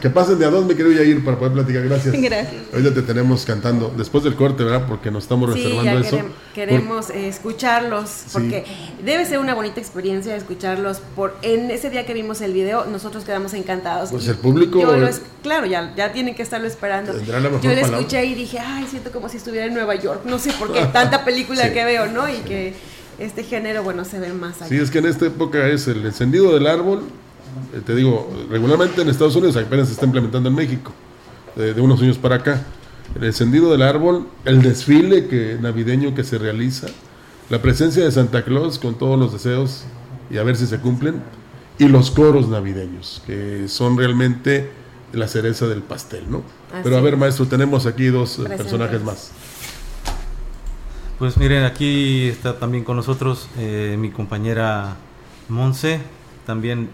[0.00, 1.82] Que pasen de a dos, me quiero ya ir para poder platicar.
[1.84, 2.12] Gracias.
[2.20, 2.54] Gracias.
[2.72, 3.92] Ahorita te tenemos cantando.
[3.96, 4.84] Después del corte, ¿verdad?
[4.88, 6.16] Porque nos estamos Sí, reservando ya eso.
[6.18, 8.26] querem- queremos eh, escucharlos, Sí.
[8.32, 8.64] porque
[9.04, 10.98] debe ser una bonita experiencia escucharlos.
[11.16, 14.10] Por En ese día que vimos el video, nosotros quedamos encantados.
[14.10, 17.12] Pues Y el público- yo lo es- claro, ya, ya tienen que estarlo esperando.
[17.12, 17.98] Tendrá la mejor Yo lo palabra.
[17.98, 20.22] escuché y dije, ay, siento como si estuviera en Nueva York.
[20.24, 21.72] No sé por qué, tanta película Sí.
[21.74, 22.28] que veo, ¿no?
[22.28, 22.74] Y que
[23.24, 24.68] este género, bueno, se ve más allá.
[24.68, 27.02] Sí, es que en esta época es el encendido del árbol.
[27.74, 30.92] eh, te digo, regularmente en Estados Unidos apenas se está implementando en México,
[31.56, 32.62] de, de unos años para acá.
[33.14, 36.86] El encendido del árbol, el desfile que, navideño que se realiza,
[37.50, 39.84] la presencia de Santa Claus con todos los deseos
[40.30, 41.22] y a ver si se cumplen,
[41.78, 44.70] y los coros navideños, que son realmente
[45.12, 46.38] la cereza del pastel, ¿no?
[46.72, 47.20] Así Pero a ver, es.
[47.20, 49.30] maestro, tenemos aquí dos eh, personajes más.
[51.22, 54.96] Pues miren, aquí está también con nosotros eh, mi compañera
[55.48, 56.00] Monse,
[56.46, 56.88] también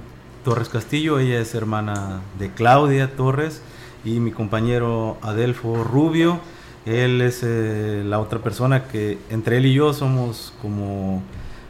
[0.44, 3.62] Torres Castillo, ella es hermana de Claudia Torres,
[4.04, 6.40] y mi compañero Adelfo Rubio,
[6.84, 11.22] él es eh, la otra persona que entre él y yo somos como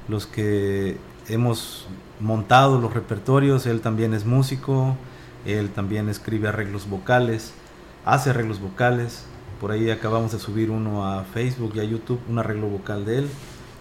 [0.08, 0.96] los que
[1.28, 1.86] hemos
[2.18, 4.96] montado los repertorios, él también es músico,
[5.46, 7.52] él también escribe arreglos vocales,
[8.04, 9.26] hace arreglos vocales,
[9.60, 13.18] por ahí acabamos de subir uno a Facebook y a YouTube, un arreglo vocal de
[13.18, 13.28] él,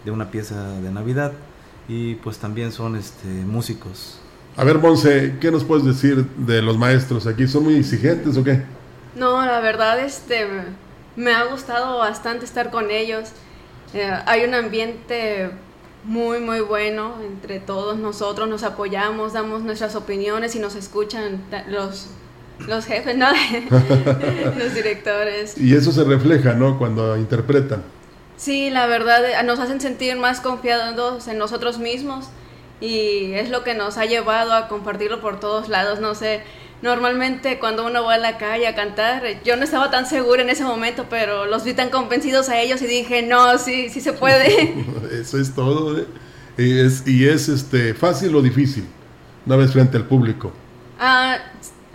[0.05, 1.33] de una pieza de Navidad,
[1.87, 4.19] y pues también son este, músicos.
[4.55, 7.47] A ver, Monse, ¿qué nos puedes decir de los maestros aquí?
[7.47, 8.63] ¿Son muy exigentes o qué?
[9.15, 10.47] No, la verdad, este,
[11.15, 13.29] me ha gustado bastante estar con ellos.
[13.93, 15.51] Eh, hay un ambiente
[16.03, 18.49] muy, muy bueno entre todos nosotros.
[18.49, 22.07] Nos apoyamos, damos nuestras opiniones y nos escuchan los,
[22.65, 23.27] los jefes, ¿no?
[24.57, 25.57] los directores.
[25.57, 26.77] Y eso se refleja, ¿no?
[26.77, 27.83] Cuando interpretan.
[28.37, 32.27] Sí, la verdad, eh, nos hacen sentir más confiados en nosotros mismos
[32.79, 35.99] y es lo que nos ha llevado a compartirlo por todos lados.
[35.99, 36.41] No sé,
[36.81, 40.43] normalmente cuando uno va a la calle a cantar, eh, yo no estaba tan segura
[40.43, 44.01] en ese momento, pero los vi tan convencidos a ellos y dije, no, sí, sí
[44.01, 44.75] se puede.
[45.19, 46.05] Eso es todo, ¿eh?
[46.57, 48.85] Y es, y es este, fácil o difícil,
[49.45, 50.51] una vez frente al público.
[50.99, 51.37] Ah,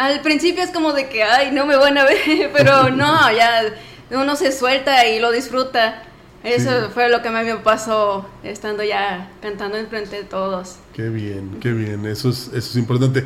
[0.03, 3.63] al principio es como de que, ay, no me van a ver, pero no, ya
[4.11, 6.03] uno se suelta y lo disfruta.
[6.45, 6.93] Eso Sí.
[6.93, 10.77] fue lo que me pasó estando ya cantando enfrente de todos.
[10.93, 13.25] Qué bien, qué bien, eso es, eso es importante.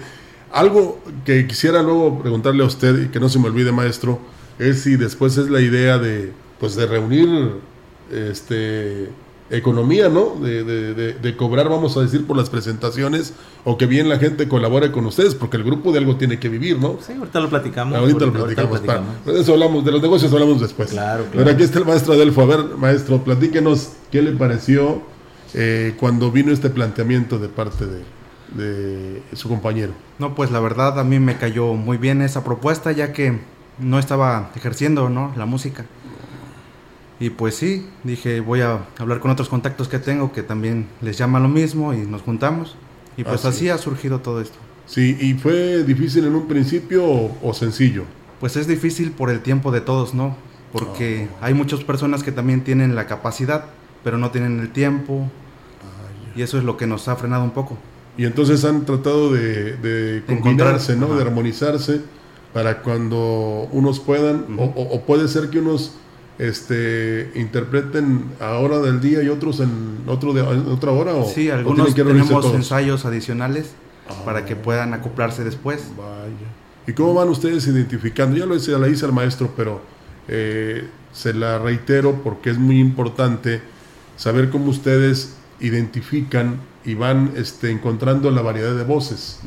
[0.53, 4.21] Algo que quisiera luego preguntarle a usted y que no se me olvide, maestro,
[4.59, 7.55] es si después es la idea de, pues, de reunir
[8.13, 9.09] este,
[9.51, 10.35] economía, ¿no?
[10.41, 13.33] De, de- de- de cobrar, vamos a decir, por las presentaciones
[13.65, 16.49] o que bien la gente colabore con ustedes, porque el grupo de algo tiene que
[16.49, 16.99] vivir, ¿no?
[17.07, 17.97] Sí, ahorita lo platicamos.
[17.99, 19.11] Ahorita lo ahorita platicamos.
[19.25, 20.91] pa- de eso hablamos, de los negocios hablamos después.
[20.91, 21.31] Claro, claro.
[21.39, 22.43] Pero aquí está el maestro Adelfo.
[22.43, 25.01] A ver, maestro, platíquenos qué le pareció
[25.55, 28.03] eh, cuando vino este planteamiento de parte de,
[28.55, 29.93] de su compañero.
[30.19, 33.39] No, pues la verdad a mí me cayó muy bien esa propuesta ya que
[33.79, 35.33] no estaba ejerciendo, ¿no?
[35.37, 35.85] La música.
[37.19, 41.17] Y pues sí, dije, voy a hablar con otros contactos que tengo que también les
[41.17, 42.77] llama lo mismo y nos juntamos.
[43.17, 44.59] Y pues Así así ha surgido todo esto.
[44.85, 48.05] Sí, ¿y fue difícil en un principio o, o sencillo?
[48.39, 50.37] Pues es difícil por el tiempo de todos, ¿no?
[50.73, 53.65] Porque hay muchas personas que también tienen la capacidad,
[54.05, 55.31] pero no tienen el tiempo.
[56.35, 57.79] Y eso es lo que nos ha frenado un poco.
[58.19, 61.15] Y entonces han tratado de, de combinarse, ¿no?
[61.15, 61.23] De ajá.
[61.23, 62.03] armonizarse
[62.53, 65.93] para cuando unos puedan, o, o- o puede ser que unos
[66.39, 71.15] este, interpreten a hora del día y otros en, otro de, en otra hora.
[71.15, 73.73] O, Sí, o algunos reunirse tenemos ensayos adicionales
[74.25, 74.63] para que Ah.
[74.63, 75.85] puedan acoplarse después.
[75.97, 76.33] Vaya.
[76.87, 78.37] ¿Y cómo van ustedes identificando?
[78.37, 79.81] Ya lo hice, la hice al maestro, pero
[80.29, 83.61] eh, se la reitero porque es muy importante
[84.17, 89.41] saber cómo ustedes identifican y van este, encontrando la variedad de voces.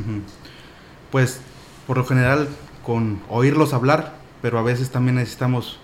[1.12, 1.40] Pues
[1.88, 2.48] por lo general
[2.86, 5.80] con oírlos hablar, pero a veces también necesitamos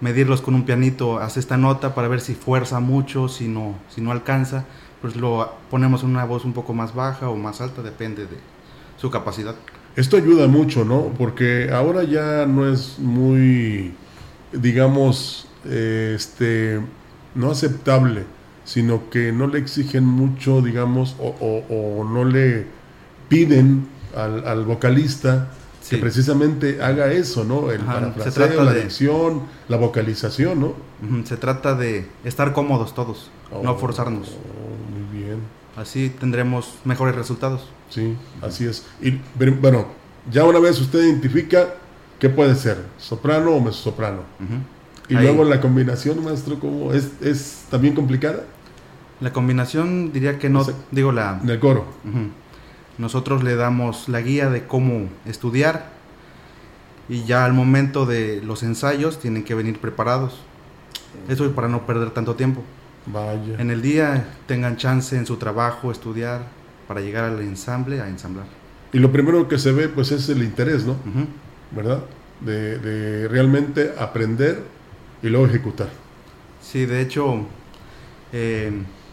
[0.00, 4.00] medirlos con un pianito, hace esta nota para ver si fuerza mucho, si no, si
[4.00, 4.64] no alcanza,
[5.00, 8.38] pues lo ponemos en una voz un poco más baja o más alta, depende de
[8.96, 9.54] su capacidad.
[9.96, 11.08] Esto ayuda mucho, ¿no?
[11.16, 13.92] Porque ahora ya no es muy,
[14.52, 16.80] digamos, este,
[17.34, 18.24] no aceptable,
[18.64, 22.66] sino que no le exigen mucho, digamos, o, o- o no le
[23.28, 25.50] piden al, al vocalista
[25.90, 27.70] que precisamente haga eso, ¿no?
[27.70, 30.72] El Ajá, se trata la de- dicción, la vocalización, ¿no?
[31.24, 33.30] Se trata de estar cómodos todos,
[33.62, 34.28] no Oh, forzarnos.
[34.30, 35.38] oh, muy bien.
[35.76, 37.68] Así tendremos mejores resultados.
[37.90, 38.86] Sí, así es.
[39.02, 39.20] Y
[39.60, 39.86] bueno,
[40.30, 41.74] ya una vez usted identifica
[42.18, 44.20] qué puede ser, soprano o mezzosoprano.
[45.08, 45.24] Y Ahí.
[45.24, 48.44] luego la combinación, maestro, ¿cómo es, es también complicada?
[49.20, 51.40] La combinación diría que no, O sea, digo la...
[51.42, 51.84] En el coro.
[52.98, 55.86] Nosotros le damos la guía de cómo estudiar
[57.08, 60.40] y ya al momento de los ensayos tienen que venir preparados.
[61.28, 62.62] Eso es para no perder tanto tiempo.
[63.06, 63.58] Vaya.
[63.58, 66.42] En el día tengan chance en su trabajo estudiar
[66.88, 68.46] para llegar al ensamble a ensamblar.
[68.92, 70.96] Y lo primero que se ve, pues, es el interés, ¿no?
[71.72, 72.04] ¿Verdad?
[72.40, 74.62] De, de realmente aprender
[75.22, 75.88] y luego ejecutar.
[76.62, 77.46] Sí, de hecho,
[78.32, 78.72] eh,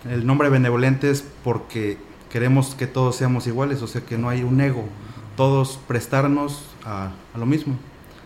[0.09, 1.97] el nombre benevolente es porque
[2.31, 4.85] queremos que todos seamos iguales, o sea que no hay un ego,
[5.35, 7.75] todos prestarnos a, a lo mismo,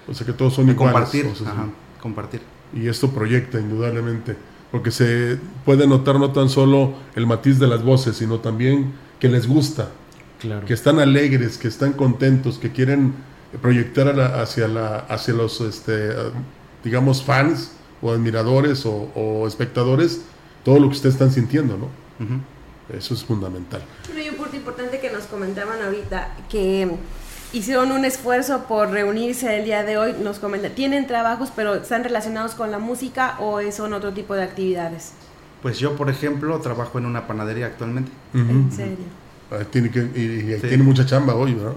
[0.08, 0.94] O sea que todos son de iguales.
[0.94, 1.66] compartir, o sea, ajá,
[2.02, 2.42] compartir.
[2.74, 4.36] Y esto proyecta indudablemente,
[4.72, 9.28] porque se puede notar no tan solo el matiz de las voces, sino también que
[9.30, 9.90] les gusta,
[10.40, 10.66] Claro.
[10.68, 13.14] que están alegres, que están contentos, que quieren
[13.62, 16.10] proyectar a la- hacia, la, hacia los, este,
[16.84, 20.22] digamos, fans o admiradores o, o espectadores,
[20.64, 21.86] todo lo que ustedes están sintiendo, ¿no?
[22.24, 22.40] Ujú.
[22.94, 23.82] Eso es fundamental.
[24.08, 26.88] Bueno, y un punto importante que nos comentaban ahorita, que
[27.52, 32.04] hicieron un esfuerzo por reunirse el día de hoy, nos comentan, ¿tienen trabajos pero están
[32.04, 35.14] relacionados con la música o son otro tipo de actividades?
[35.64, 38.12] Pues yo, por ejemplo, trabajo en una panadería actualmente.
[38.36, 38.76] En Ujú.
[38.76, 38.98] serio.
[39.52, 40.68] Ah, Tiene que, y, y Sí.
[40.68, 41.74] tiene mucha chamba hoy, ¿verdad?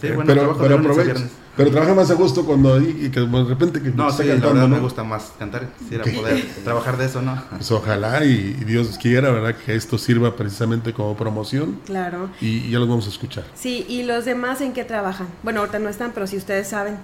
[0.00, 1.28] Sí, Eh, bueno, pero, trabajo pero de lunes a aprovecha.
[1.58, 4.34] Pero trabaja más a gusto cuando y que de repente que No, está sí, la
[4.36, 4.76] cantando, verdad ¿no?
[4.76, 7.42] me gusta más cantar, quisiera poder trabajar de eso, ¿no?
[7.50, 9.54] Pues ojalá y, y Dios quiera, ¿verdad?
[9.66, 12.30] Que esto sirva precisamente como promoción Claro.
[12.40, 13.44] y, y ya los vamos a escuchar.
[13.54, 15.26] Sí, ¿y los demás en qué trabajan?
[15.42, 16.96] Bueno, ahorita no están, pero si ustedes saben.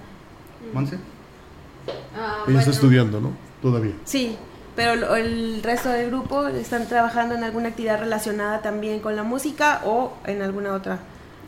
[0.73, 0.97] Monse.
[2.15, 2.59] Ah, Ella bueno.
[2.59, 3.31] está estudiando, ¿no?
[3.61, 3.93] Todavía.
[4.05, 4.37] Sí,
[4.75, 9.81] pero el resto del grupo están trabajando en alguna actividad relacionada también con la música
[9.85, 10.99] o en alguna otra.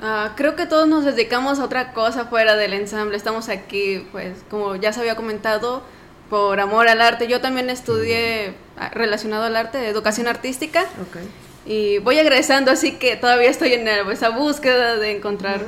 [0.02, 3.18] Ah, creo que todos nos dedicamos a otra cosa fuera del ensamble.
[3.18, 5.82] Estamos aquí, pues, como ya se había comentado,
[6.30, 7.28] por amor al arte.
[7.28, 8.54] Yo también estudié
[8.94, 11.18] relacionado al arte, educación artística, Ok.
[11.66, 15.62] y voy egresando, así que todavía estoy en esa búsqueda de encontrar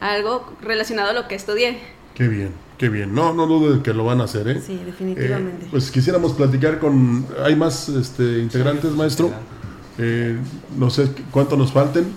[0.00, 1.78] algo relacionado a lo que estudié.
[2.14, 3.14] Qué bien, qué bien.
[3.14, 4.60] No, no dudo de que lo van a hacer, ¿eh?
[4.64, 5.66] Sí, Eh, definitivamente.
[5.70, 7.26] pues quisiéramos platicar con...
[7.42, 9.32] ¿Hay más este, integrantes, maestro?
[9.98, 10.36] Eh,
[10.76, 12.14] no sé cuánto nos falten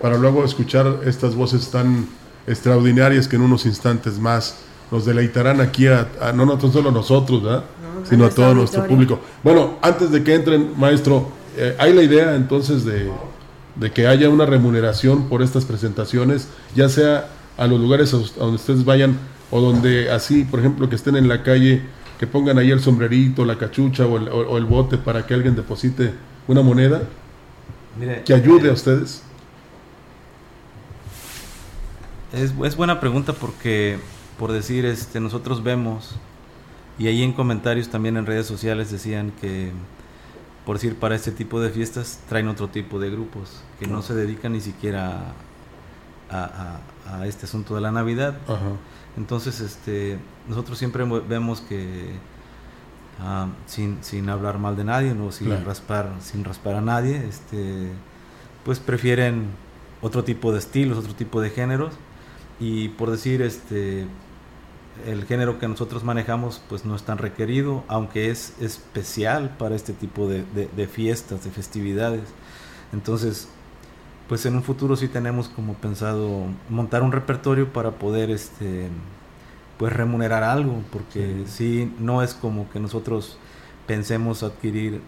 [0.00, 2.06] para luego escuchar estas voces tan
[2.46, 4.56] extraordinarias que en unos instantes más
[4.90, 7.64] nos deleitarán aquí a, a- no, no tan solo a nosotros, ¿verdad?
[8.00, 9.20] No, sino a todo nuestro público.
[9.42, 13.10] Bueno, antes de que entren, maestro, eh, ¿hay la idea entonces de,
[13.74, 18.56] de que haya una remuneración por estas presentaciones, ya sea a los lugares a donde
[18.56, 19.18] ustedes vayan
[19.50, 21.82] o donde así, por ejemplo, que estén en la calle,
[22.20, 25.34] que pongan ahí el sombrerito, la cachucha o el, o- o el bote para que
[25.34, 26.12] alguien deposite
[26.46, 27.02] una moneda
[27.98, 29.22] Mire, que ayude eh, a ustedes?
[32.32, 33.98] Es, es buena pregunta porque,
[34.38, 36.16] por decir, este, nosotros vemos,
[36.98, 39.70] y ahí en comentarios también en redes sociales decían que,
[40.64, 44.14] por decir, para este tipo de fiestas traen otro tipo de grupos, que no se
[44.14, 45.32] dedican ni siquiera
[46.30, 48.36] a, a- a este asunto de la Navidad.
[48.48, 48.72] Ajá.
[49.16, 52.14] Entonces, este, nosotros siempre mo- vemos que,
[53.20, 55.64] ah, sin, sin hablar mal de nadie, no sin Claro.
[55.64, 57.92] raspar, sin raspar a nadie, este,
[58.64, 59.46] pues prefieren
[60.02, 61.94] otro tipo de estilos, otro tipo de géneros.
[62.60, 64.06] Y por decir, este,
[65.06, 69.92] el género que nosotros manejamos, pues no es tan requerido, aunque es especial para este
[69.92, 72.22] tipo de, de- de fiestas, de festividades.
[72.92, 73.48] Entonces,
[74.28, 78.88] pues en un futuro sí tenemos como pensado montar un repertorio para poder este
[79.78, 83.38] pues remunerar algo, porque sí, no es como que nosotros
[83.86, 85.00] pensemos adquirir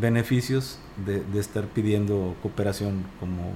[0.00, 3.52] beneficios de, de estar pidiendo cooperación como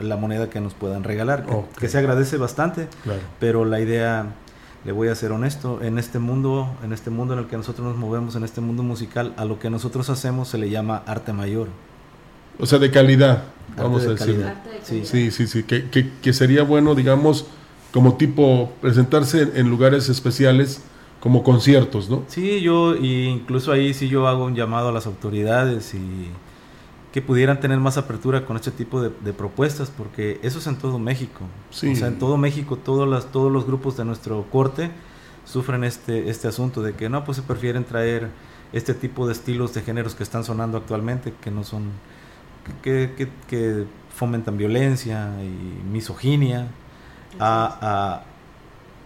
[0.00, 1.44] la moneda que nos puedan regalar,
[1.78, 3.20] que, se agradece bastante, Claro.
[3.38, 4.26] pero la idea,
[4.84, 7.86] le voy a ser honesto, en este mundo, en este mundo en el que nosotros
[7.86, 11.32] nos movemos, en este mundo musical, a lo que nosotros hacemos se le llama arte
[11.32, 11.68] mayor.
[12.58, 14.54] O sea, de calidad, arte vamos de a calidad.
[14.82, 15.02] Sí.
[15.04, 17.46] Sí, sí, sí, que, que, que sería bueno, digamos,
[17.92, 20.82] como tipo presentarse en, en lugares especiales
[21.20, 22.22] como conciertos, ¿no?
[22.28, 26.30] Sí, yo y incluso ahí sí yo hago un llamado a las autoridades y
[27.12, 30.76] que pudieran tener más apertura con este tipo de, de propuestas, porque eso es en
[30.76, 31.40] todo México.
[31.70, 31.92] Sí.
[31.92, 34.90] O sea, en todo México todos, las, todos los grupos de nuestro corte
[35.44, 38.28] sufren este, este asunto de que no, pues se prefieren traer
[38.72, 41.90] este tipo de estilos de géneros que están sonando actualmente, que no son,
[42.82, 46.68] que, que, que fomentan violencia y misoginia,
[47.38, 48.22] a,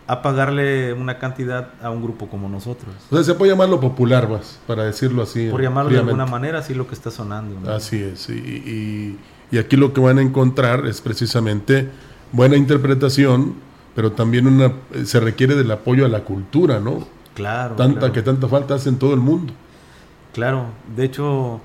[0.07, 2.95] a, pagarle una cantidad a un grupo como nosotros.
[3.11, 5.49] O sea, se puede llamarlo popular, vas, para decirlo así.
[5.51, 7.59] Por llamarlo de alguna manera, así lo que está sonando.
[7.61, 7.71] ¿no?
[7.71, 8.29] Así es.
[8.29, 9.19] Y, y-
[9.51, 11.89] y aquí lo que van a encontrar es precisamente
[12.33, 13.55] buena interpretación,
[13.95, 14.73] pero también una
[15.05, 17.07] se requiere del apoyo a la cultura, ¿no?
[17.35, 17.77] Claro.
[17.77, 18.13] Tanta claro.
[18.15, 19.53] que tanta falta hace en todo el mundo.
[20.33, 21.61] Claro, de hecho,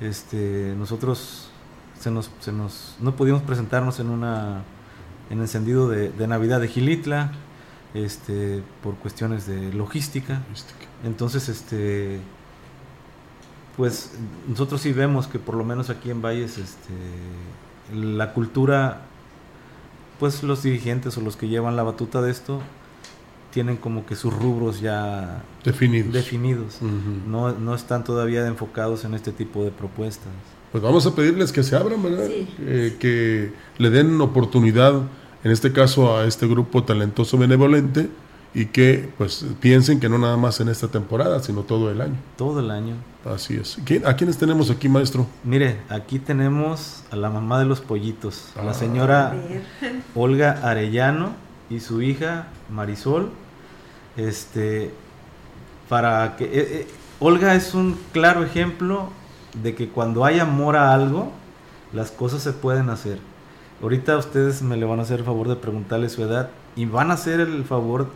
[0.00, 1.48] este, nosotros
[1.98, 4.62] se nos, se nos, no pudimos presentarnos en una,
[5.30, 7.32] en encendido de, de Navidad de Gilitla,
[7.94, 10.42] este, por cuestiones de logística.
[11.04, 12.20] Entonces, este,
[13.76, 14.12] pues
[14.48, 16.92] nosotros sí vemos que por lo menos aquí en Valles, este,
[17.94, 19.02] la cultura,
[20.18, 22.60] pues los dirigentes o los que llevan la batuta de esto
[23.52, 26.12] tienen como que sus rubros ya Definidos.
[26.12, 26.78] definidos.
[27.26, 30.28] No, no están todavía enfocados en este tipo de propuestas.
[30.70, 32.28] Pues vamos a pedirles que se abran, ¿verdad?
[32.28, 32.46] Sí.
[32.60, 35.02] Eh, que le den oportunidad,
[35.44, 38.08] en este caso a este grupo talentoso benevolente,
[38.52, 42.16] y que pues piensen que no nada más en esta temporada, sino todo el año.
[42.36, 42.94] Todo el año.
[43.24, 43.78] Así es.
[43.84, 45.24] ¿Quién- ¿A quiénes tenemos aquí, maestro?
[45.44, 48.74] Mire, aquí tenemos a la mamá de los pollitos, a la Ah.
[48.74, 49.36] señora
[50.16, 51.30] Olga Arellano
[51.70, 53.30] y su hija Marisol.
[54.16, 54.90] Este,
[55.88, 56.86] para que eh, eh,
[57.20, 59.10] Olga es un claro ejemplo
[59.62, 61.32] de que cuando hay amor a algo,
[61.92, 63.18] las cosas se pueden hacer.
[63.82, 67.10] Ahorita ustedes me le van a hacer el favor de preguntarle su edad y van
[67.10, 68.08] a hacer el favor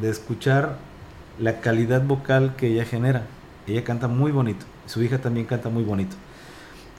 [0.00, 0.76] de escuchar
[1.38, 3.26] la calidad vocal que ella genera.
[3.66, 6.16] Ella canta muy bonito, su hija también canta muy bonito.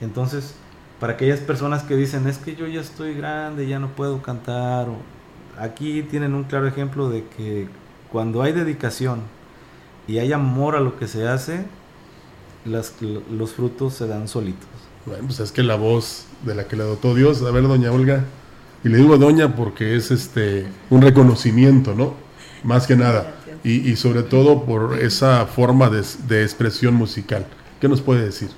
[0.00, 0.54] Entonces,
[1.00, 4.88] para aquellas personas que dicen, es que yo ya estoy grande, ya no puedo cantar,
[5.58, 7.68] aquí tienen un claro ejemplo de que
[8.10, 9.22] cuando hay dedicación
[10.06, 11.66] y hay amor a lo que se hace,
[12.64, 14.68] los frutos se dan solitos.
[15.06, 17.92] Bueno, pues es que la voz de la que le dotó Dios, a ver, doña
[17.92, 18.24] Olga,
[18.84, 22.14] y le digo doña porque es este un reconocimiento, ¿no?
[22.62, 23.34] Más que nada.
[23.64, 27.46] Y, y sobre todo por esa forma de, de expresión musical.
[27.80, 28.50] ¿Qué nos puede decir?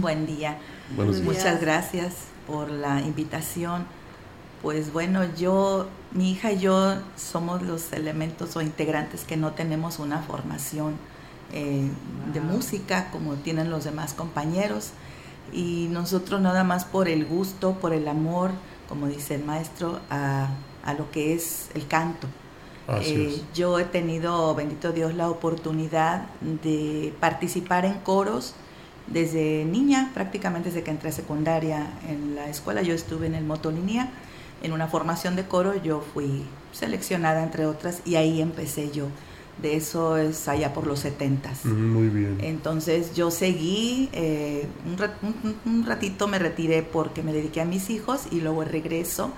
[0.00, 0.58] Buen día.
[0.96, 1.26] Buenos días.
[1.26, 2.14] Muchas gracias
[2.46, 3.84] por la invitación.
[4.62, 9.98] Pues bueno, yo, mi hija y yo somos los elementos o integrantes que no tenemos
[9.98, 10.94] una formación
[11.52, 11.88] eh,
[12.32, 14.90] de música como tienen los demás compañeros.
[15.52, 18.50] Y nosotros nada más por el gusto, por el amor,
[18.88, 20.48] como dice el maestro, a,
[20.84, 22.26] a lo que es el canto.
[22.88, 28.54] Eh, yo he tenido, bendito Dios, la oportunidad de participar en coros
[29.06, 32.80] desde niña, prácticamente desde que entré a secundaria en la escuela.
[32.80, 34.08] Yo estuve en el Motolinía,
[34.62, 39.08] en una formación de coro, yo fui seleccionada entre otras y ahí empecé yo.
[39.62, 41.64] De eso es allá por los setentas.
[41.64, 42.38] Mm, Muy bien.
[42.40, 47.64] Entonces yo seguí, eh, un, ra- un- un ratito me retiré porque me dediqué a
[47.64, 49.32] mis hijos y luego regreso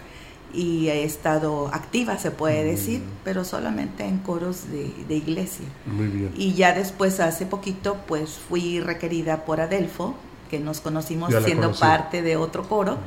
[0.53, 5.65] y he estado activa, se puede decir, pero solamente en coros de, de iglesia.
[5.87, 6.33] Muy bien.
[6.37, 10.17] Y ya después, hace poquito, pues fui requerida por Adelfo,
[10.51, 11.81] que nos conocimos siendo conocí.
[11.81, 12.99] parte de otro coro,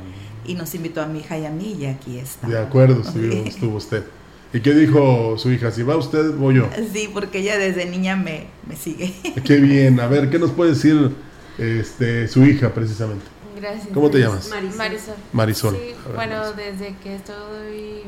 [0.46, 2.48] y nos invitó a mi hija y a mí, y aquí está.
[2.48, 3.02] De acuerdo,
[3.44, 4.04] estuvo usted.
[4.54, 5.72] ¿Y qué dijo su hija?
[5.72, 6.70] Si va usted, voy yo.
[6.92, 9.12] Sí, porque ella desde niña me, me sigue.
[9.44, 9.98] Qué bien.
[9.98, 11.10] A ver, ¿qué nos puede decir
[11.58, 13.24] este, su hija precisamente?
[13.60, 13.88] Gracias.
[13.92, 14.48] ¿Cómo te llamas?
[14.50, 14.76] Marisol.
[14.78, 15.14] Marisol.
[15.32, 15.74] Marisol.
[15.76, 16.56] Sí, A ver, bueno, Marisol.
[16.56, 18.02] desde que estoy,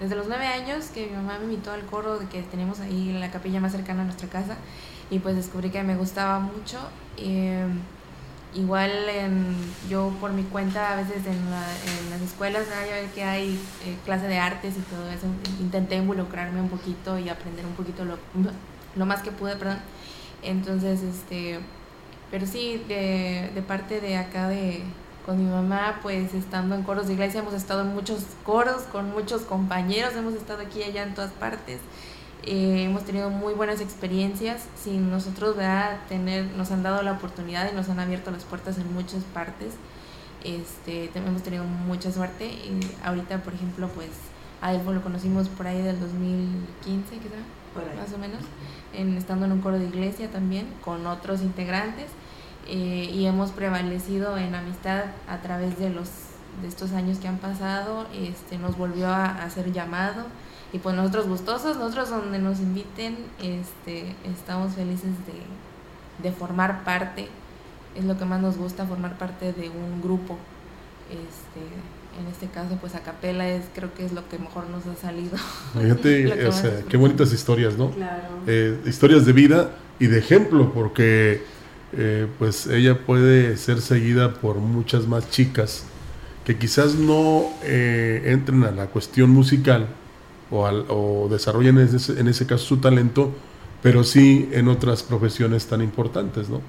[0.00, 3.10] desde los nueve años que mi mamá me invitó al coro de que tenemos ahí
[3.10, 4.56] en la capilla más cercana a nuestra casa
[5.10, 6.78] y pues descubrí que me gustaba mucho.
[7.18, 7.66] Eh,
[8.54, 9.56] igual en-
[9.88, 12.86] yo por mi cuenta a veces en, la- en las escuelas ¿no?
[12.86, 15.26] ya que hay eh, clase de artes y todo eso.
[15.60, 18.18] Intenté involucrarme un poquito y aprender un poquito lo,
[18.96, 19.78] lo más que pude, perdón.
[20.42, 21.60] Entonces, este,
[22.30, 24.82] pero sí, de, de parte de acá de,
[25.24, 29.12] con mi mamá, pues estando en coros de iglesia, hemos estado en muchos coros, con
[29.12, 31.78] muchos compañeros, hemos estado aquí y allá en todas partes.
[32.44, 34.64] Eh, hemos tenido muy buenas experiencias.
[34.76, 35.98] Sin nosotros ¿verdad?
[36.08, 39.74] tener, nos han dado la oportunidad y nos han abierto las puertas en muchas partes.
[40.44, 42.46] Este, hemos tenido mucha suerte.
[42.46, 44.10] Y ahorita, por ejemplo, pues
[44.60, 48.40] a él lo conocimos por ahí del 2015, quizá, más o menos,
[48.92, 52.06] en, estando en un coro de iglesia también, con otros integrantes.
[52.68, 56.08] Eh, y hemos prevalecido en amistad a través de los
[56.60, 60.26] de estos años que han pasado, este, nos volvió a, hacer llamado
[60.72, 67.28] y pues nosotros gustosos, nosotros donde nos inviten, este, estamos felices de, de formar parte,
[67.94, 70.38] es lo que más nos gusta, formar parte de un grupo,
[71.10, 71.60] este,
[72.20, 74.98] en este caso pues a capela es creo que es lo que mejor nos ha
[74.98, 75.36] salido.
[75.78, 77.90] Fíjate, o sea, qué bonitas historias, ¿no?
[77.90, 78.28] Claro.
[78.46, 81.42] Eh, historias de vida y de ejemplo, porque
[81.92, 85.84] eh, pues ella puede ser seguida por muchas más chicas
[86.46, 89.86] que quizás no eh, entren a la cuestión musical
[90.52, 93.32] o, al, o desarrollen en ese, en ese caso su talento,
[93.82, 96.60] pero sí en otras profesiones tan importantes, ¿no?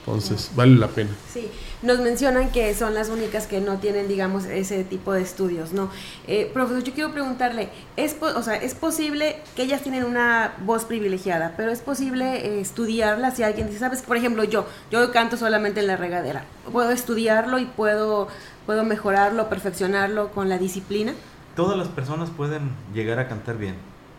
[0.00, 1.10] Entonces, vale la pena.
[1.32, 1.48] Sí,
[1.82, 5.90] nos mencionan que son las únicas que no tienen, digamos, ese tipo de estudios, ¿no?
[6.26, 10.84] Eh, profesor, yo quiero preguntarle, ¿es, o sea, ¿es posible que ellas tienen una voz
[10.84, 15.36] privilegiada, pero es posible eh, estudiarla si alguien dice, sabes, por ejemplo, yo, yo canto
[15.36, 18.28] solamente en la regadera, ¿puedo estudiarlo y puedo,
[18.64, 21.12] puedo mejorarlo, perfeccionarlo con la disciplina?
[21.56, 23.74] Todas las personas pueden llegar a cantar bien,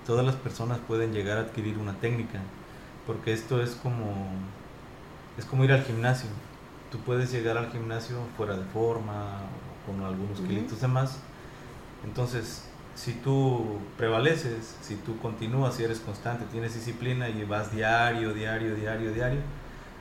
[0.05, 2.39] todas las personas pueden llegar a adquirir una técnica,
[3.07, 4.27] porque esto es como
[5.37, 6.29] es como ir al gimnasio.
[6.91, 9.39] Tú puedes llegar al gimnasio fuera de forma,
[9.85, 11.19] con algunos kilitos de más.
[12.03, 12.65] Entonces,
[12.95, 18.75] si tú prevaleces, si tú continúas, si eres constante, tienes disciplina y vas diario, diario,
[18.75, 19.39] diario, diario,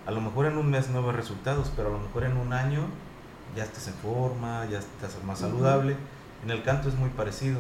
[0.07, 2.53] a lo mejor en un mes no ves resultados, pero a lo mejor en un
[2.53, 2.87] año
[3.57, 5.97] ya estás en forma, ya estás más saludable.
[6.45, 7.59] En el canto es muy parecido.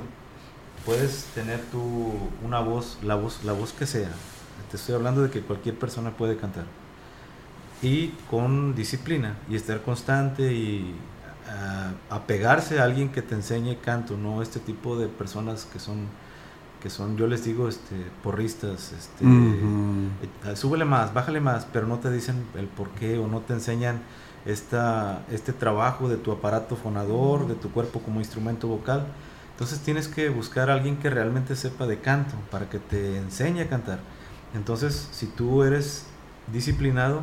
[0.84, 2.12] Puedes tener tú
[2.44, 4.10] una voz, la voz, la voz que sea.
[4.70, 6.64] Te estoy hablando de que cualquier persona puede cantar
[7.82, 10.94] y con disciplina y estar constante y
[11.46, 16.08] uh, apegarse a alguien que te enseñe canto, no este tipo de personas que son
[16.80, 21.98] que son, yo les digo, este, porristas, este, eh, súbele más, bájale más, pero no
[21.98, 24.00] te dicen el por qué o no te enseñan
[24.46, 29.06] esta, este trabajo de tu aparato fonador, de tu cuerpo como instrumento vocal.
[29.52, 33.60] Entonces tienes que buscar a alguien que realmente sepa de canto para que te enseñe
[33.60, 34.00] a cantar.
[34.54, 36.06] Entonces, si tú eres
[36.52, 37.22] disciplinado,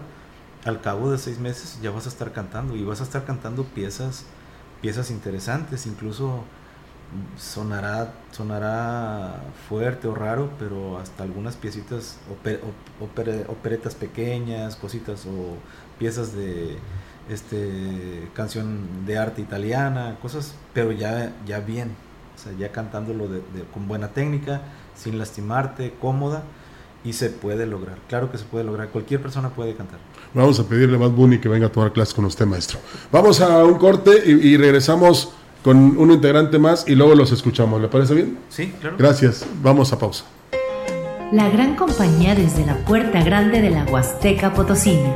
[0.65, 3.63] al cabo de seis meses ya vas a estar cantando y vas a estar cantando
[3.63, 4.25] piezas,
[4.81, 6.43] piezas interesantes, incluso
[7.37, 12.17] sonará, sonará fuerte o raro, pero hasta algunas piecitas,
[13.49, 15.57] operetas pequeñas, cositas o
[15.97, 16.77] piezas de
[17.29, 21.91] este canción de arte italiana, cosas, pero ya, ya bien,
[22.35, 23.27] o sea, ya cantándolo
[23.73, 24.61] con buena técnica,
[24.95, 26.43] sin lastimarte, cómoda
[27.03, 27.97] y se puede lograr.
[28.09, 28.89] Claro que se puede lograr.
[28.89, 29.99] Cualquier persona puede cantar.
[30.33, 32.79] Vamos a pedirle a Matt Bunny que venga a tomar clases con usted, maestro.
[33.11, 35.31] Vamos a un corte y, regresamos
[35.63, 37.81] con un integrante más y luego los escuchamos.
[37.81, 38.37] ¿Le parece bien?
[38.49, 38.97] Sí, claro.
[38.97, 39.45] Gracias.
[39.61, 40.25] Vamos a pausa.
[41.31, 45.15] La gran compañía desde la puerta grande de la Huasteca Potosina.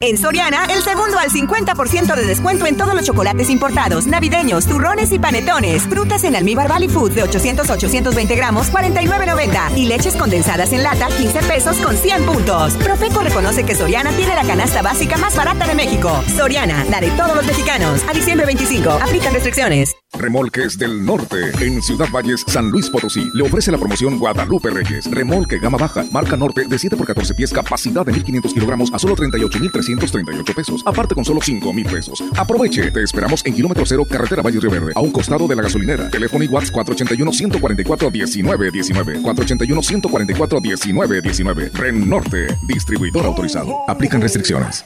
[0.00, 5.10] En Soriana, el segundo al 50% de descuento en todos los chocolates importados, navideños, turrones
[5.10, 5.88] y panetones.
[5.88, 9.76] Frutas en almíbar Valley Food de 800-820 gramos, 49.90.
[9.76, 12.74] Y leches condensadas en lata, 15 pesos con 100 puntos.
[12.74, 16.22] Profeco reconoce que Soriana tiene la canasta básica más barata de México.
[16.36, 18.00] Soriana, la de todos los mexicanos.
[18.08, 19.96] A diciembre 25, aplican restricciones.
[20.18, 25.08] Remolques del Norte, en Ciudad Valles, San Luis Potosí, le ofrece la promoción Guadalupe Reyes.
[25.10, 28.98] Remolque gama baja, marca norte de 7 por 14 pies, capacidad de 1500 kilogramos a
[28.98, 30.82] solo 38,338 pesos.
[30.84, 32.22] Aparte con solo 5 mil pesos.
[32.36, 35.62] Aproveche, te esperamos en kilómetro cero, carretera Valle Río Verde, a un costado de la
[35.62, 36.10] gasolinera.
[36.10, 39.22] Teléfono y WhatsApp 481-144-1919.
[39.22, 41.72] 481-144-1919.
[41.72, 43.76] Ren Norte, distribuidor autorizado.
[43.88, 44.84] Aplican restricciones.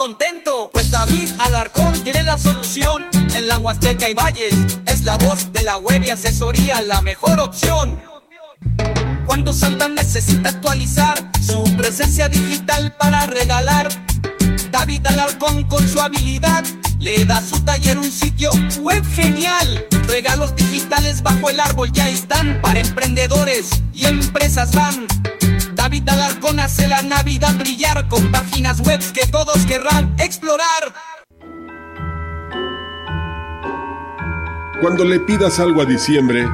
[0.00, 3.04] Contento, pues David Alarcón tiene la solución.
[3.34, 4.54] En la Huasteca y Valles
[4.86, 8.00] es la voz de la web y asesoría la mejor opción.
[9.26, 13.88] cuando Santa necesita actualizar su presencia digital para regalar.
[14.70, 16.64] David Alarcón con su habilidad
[16.98, 19.86] le da a su taller un sitio web genial.
[20.06, 25.06] Regalos digitales bajo el árbol ya están para emprendedores y empresas van.
[25.80, 30.92] David Alarcón hace la Navidad brillar con páginas web que todos querrán explorar.
[34.82, 36.46] Cuando le pidas algo a diciembre,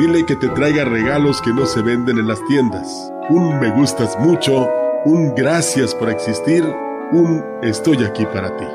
[0.00, 3.12] dile que te traiga regalos que no se venden en las tiendas.
[3.30, 4.68] Un me gustas mucho,
[5.04, 6.64] un gracias por existir,
[7.12, 8.66] un estoy aquí para ti.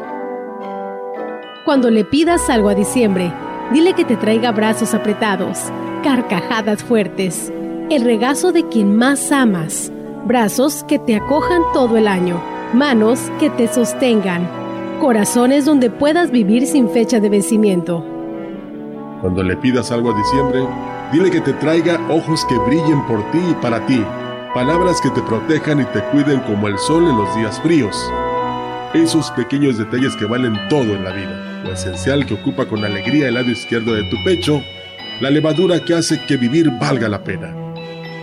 [1.66, 3.34] Cuando le pidas algo a diciembre,
[3.74, 5.58] dile que te traiga brazos apretados,
[6.06, 7.52] carcajadas fuertes,
[7.90, 9.92] el regazo de quien más amas,
[10.26, 12.40] brazos que te acojan todo el año,
[12.72, 14.48] manos que te sostengan,
[15.00, 18.06] corazones donde puedas vivir sin fecha de vencimiento.
[19.22, 20.68] Cuando le pidas algo a diciembre,
[21.12, 24.04] dile que te traiga ojos que brillen por ti y para ti,
[24.54, 27.98] palabras que te protejan y te cuiden como el sol en los días fríos.
[28.94, 33.30] Esos pequeños detalles que valen todo en la vida, lo esencial que ocupa con alegría
[33.30, 34.62] el lado izquierdo de tu pecho,
[35.22, 37.68] la levadura que hace que vivir valga la pena.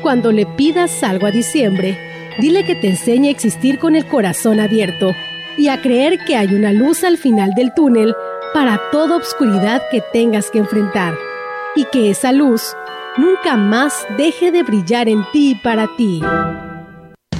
[0.03, 1.99] Cuando le pidas algo a diciembre,
[2.39, 5.13] dile que te enseñe a existir con el corazón abierto
[5.57, 8.15] y a creer que hay una luz al final del túnel
[8.53, 11.15] para toda obscuridad que tengas que enfrentar
[11.75, 12.77] y que esa luz
[13.17, 16.21] nunca más deje de brillar en ti y para ti.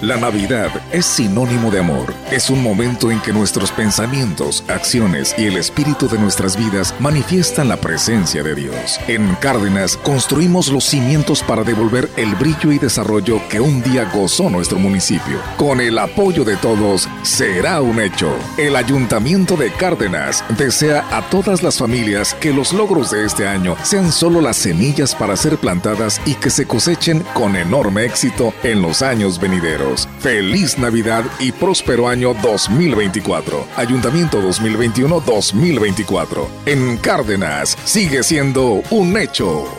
[0.00, 2.14] La Navidad es sinónimo de amor.
[2.30, 7.66] Es un momento en que nuestros pensamientos, acciones y el espíritu de nuestras vidas manifiestan
[7.66, 9.00] la presencia de Dios.
[9.08, 14.48] En Cárdenas construimos los cimientos para devolver el brillo y desarrollo que un día gozó
[14.48, 15.40] nuestro municipio.
[15.56, 18.30] Con el apoyo de todos, será un hecho.
[18.56, 23.74] El Ayuntamiento de Cárdenas desea a todas las familias que los logros de este año
[23.82, 28.80] sean solo las semillas para ser plantadas y que se cosechen con enorme éxito en
[28.80, 29.87] los años venideros.
[30.20, 33.66] Feliz Navidad y próspero año 2024.
[33.76, 36.46] Ayuntamiento 2021-2024.
[36.66, 39.77] En Cárdenas sigue siendo un hecho.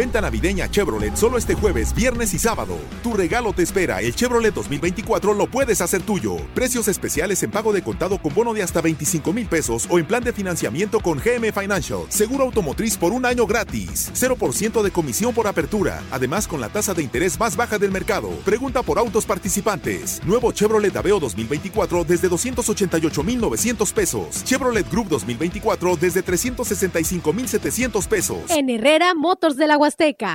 [0.00, 2.78] Venta navideña Chevrolet solo este jueves, viernes y sábado.
[3.02, 4.00] Tu regalo te espera.
[4.00, 6.38] El Chevrolet 2024 lo puedes hacer tuyo.
[6.54, 10.06] Precios especiales en pago de contado con bono de hasta 25 mil pesos o en
[10.06, 12.00] plan de financiamiento con GM Financial.
[12.08, 14.10] Seguro automotriz por un año gratis.
[14.14, 16.02] 0% de comisión por apertura.
[16.10, 18.30] Además con la tasa de interés más baja del mercado.
[18.42, 20.22] Pregunta por autos participantes.
[20.24, 24.44] Nuevo Chevrolet Aveo 2024 desde 288 mil 900 pesos.
[24.44, 28.38] Chevrolet Group 2024 desde 365 mil 700 pesos.
[28.48, 29.76] En Herrera Motors de la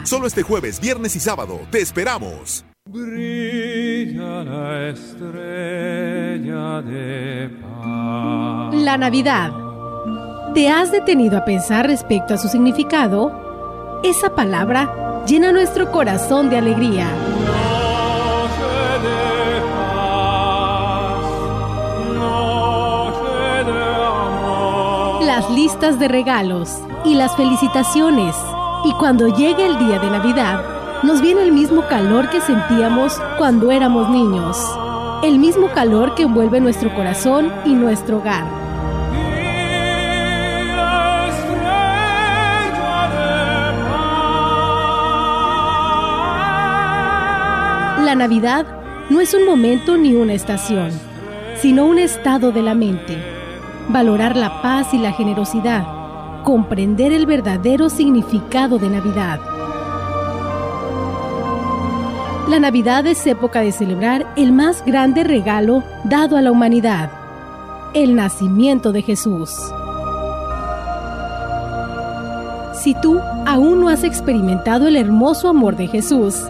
[0.04, 1.60] Solo este jueves, viernes y sábado.
[1.72, 2.66] Te esperamos.
[2.88, 8.76] Brilla la estrella de paz.
[8.76, 9.52] La Navidad.
[10.54, 14.02] ¿Te has detenido a pensar respecto a su significado?
[14.04, 17.08] Esa palabra llena nuestro corazón de alegría.
[25.26, 28.36] Las listas de regalos y las felicitaciones
[28.86, 30.64] y cuando llegue el día de Navidad,
[31.02, 34.58] nos viene el mismo calor que sentíamos cuando éramos niños.
[35.24, 38.46] El mismo calor que envuelve nuestro corazón y nuestro hogar.
[48.04, 48.68] La Navidad
[49.10, 50.92] no es un momento ni una estación,
[51.60, 53.18] sino un estado de la mente.
[53.90, 55.95] Valorar la paz y la generosidad
[56.46, 59.40] comprender el verdadero significado de Navidad.
[62.48, 67.10] La Navidad es época de celebrar el más grande regalo dado a la humanidad,
[67.96, 69.50] el nacimiento de Jesús.
[72.76, 76.44] Si tú aún no has experimentado el hermoso amor de Jesús,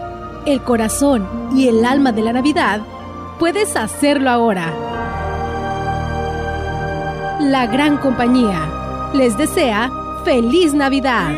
[0.46, 1.26] el corazón
[1.56, 2.82] y el alma de la Navidad,
[3.40, 4.74] puedes hacerlo ahora.
[7.40, 8.75] La gran compañía
[9.16, 9.92] les desea
[10.26, 11.34] feliz Navidad.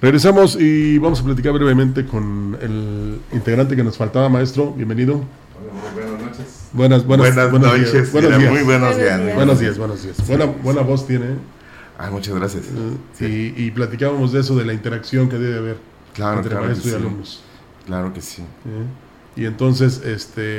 [0.00, 4.72] Regresamos y vamos a platicar brevemente con el integrante que nos faltaba, maestro.
[4.72, 5.22] Bienvenido.
[5.94, 6.68] Buenas noches.
[6.72, 8.12] Buenas, buenas, buenos noches, días.
[8.12, 8.52] Buenos días.
[8.52, 9.78] muy buenos días, Buenos buenos días, días.
[9.78, 10.26] buenos días.
[10.28, 11.55] Buena, buena voz tiene.
[11.98, 12.66] Ah, muchas gracias.
[13.20, 15.78] Y, y platicábamos de eso, de la interacción que debe haber
[16.12, 16.92] Claro, entre claro y sí.
[16.94, 17.42] alumnos.
[17.86, 18.42] Claro que sí.
[18.42, 18.86] ¿eh?
[19.36, 20.58] Y entonces, este,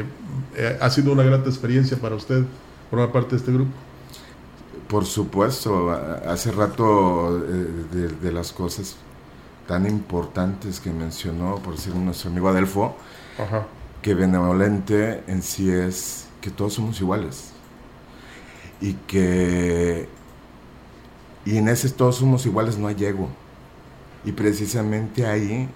[0.56, 2.44] eh, ha sido una grata experiencia para usted
[2.90, 3.72] formar parte de este grupo.
[4.88, 8.96] Por supuesto, hace rato eh, de, de las cosas
[9.68, 12.96] tan importantes que mencionó, por decir nuestro amigo Adelfo,
[13.38, 13.68] Ajá.
[14.02, 17.54] que benevolente en sí es que todos somos iguales.
[18.80, 20.17] Y que
[21.48, 23.30] y en ese todos somos iguales no hay ego.
[24.26, 25.70] Y precisamente ahí,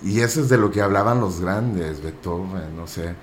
[0.00, 3.16] y eso es de lo que hablaban los grandes, Beethoven, no sé,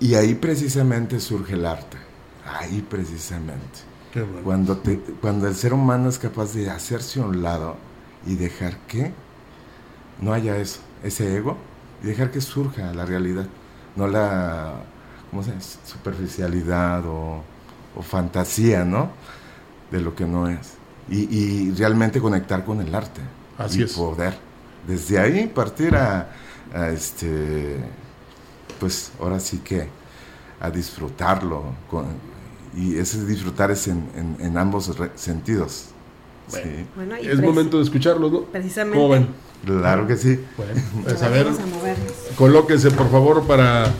[0.00, 1.98] y ahí precisamente surge el arte,
[2.46, 3.80] ahí precisamente.
[4.14, 4.40] Qué bueno.
[4.44, 7.76] Cuando, te, cuando el ser humano es capaz de hacerse a un lado
[8.26, 9.12] y dejar que
[10.22, 11.58] no haya eso, ese ego,
[12.02, 13.46] y dejar que surja la realidad,
[13.94, 14.72] no la
[15.30, 15.78] ¿cómo se dice?
[15.84, 17.42] superficialidad o,
[17.94, 19.10] o fantasía, ¿no?
[19.92, 20.72] De lo que no es.
[21.10, 23.20] Y, y realmente conectar con el arte.
[23.58, 23.92] Así y es.
[23.92, 24.34] poder.
[24.88, 26.30] Desde ahí partir a,
[26.74, 27.76] a este,
[28.80, 29.88] pues ahora sí que
[30.60, 31.62] a disfrutarlo.
[31.90, 32.06] con-
[32.74, 35.88] y ese disfrutar es en, en- en ambos re- sentidos.
[36.48, 36.58] Sí.
[36.96, 38.40] Bueno, y Es momento de escucharlo, ¿no?
[38.44, 38.96] Precisamente.
[38.98, 39.28] ¿Cómo ven?
[39.64, 40.40] Claro que sí.
[40.56, 40.72] Bueno,
[41.04, 43.92] pues a ver, a colóquense por favor para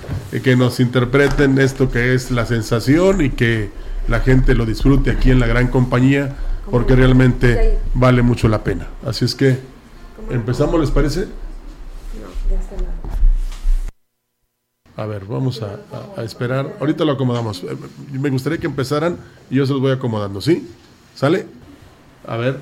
[0.43, 3.71] que nos interpreten esto que es la sensación y que
[4.13, 6.37] la gente lo disfrute aquí en la gran compañía,
[6.71, 8.87] porque realmente vale mucho la pena.
[9.05, 9.59] Así es que
[10.31, 11.27] empezamos, ¿les parece?
[14.97, 15.81] A ver, vamos a,
[16.17, 16.77] a- a esperar.
[16.79, 17.65] Ahorita lo acomodamos.
[17.65, 17.77] Eh,
[18.13, 19.17] Me gustaría que empezaran
[19.51, 20.69] y yo se los voy acomodando, ¿sí?
[21.15, 21.47] ¿Sale?
[22.27, 22.59] A ver.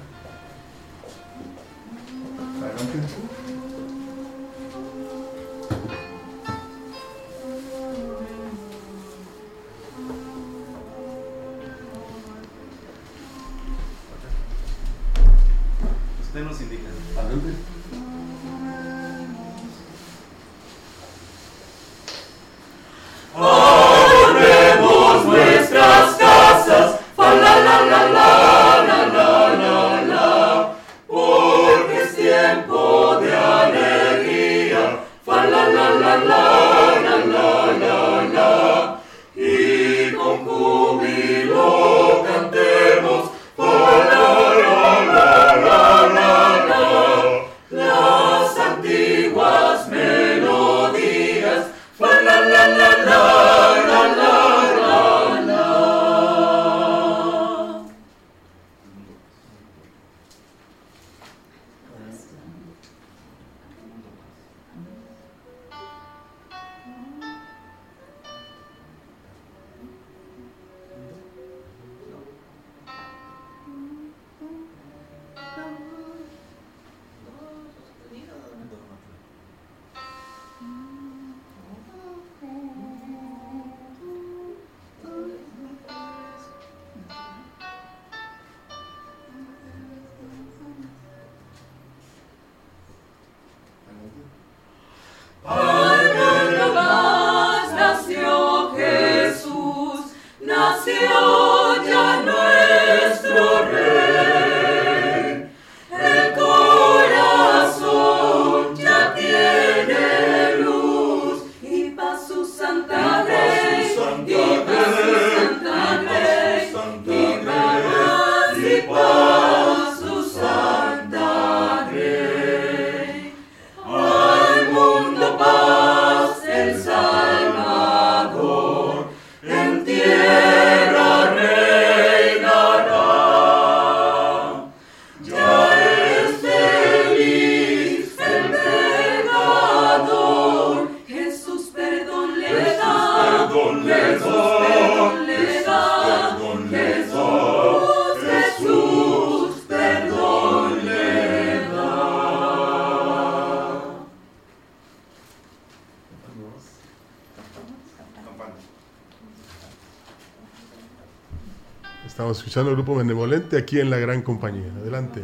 [162.51, 164.72] Escuchando grupo Benevolente aquí en la gran compañía.
[164.80, 165.22] Adelante.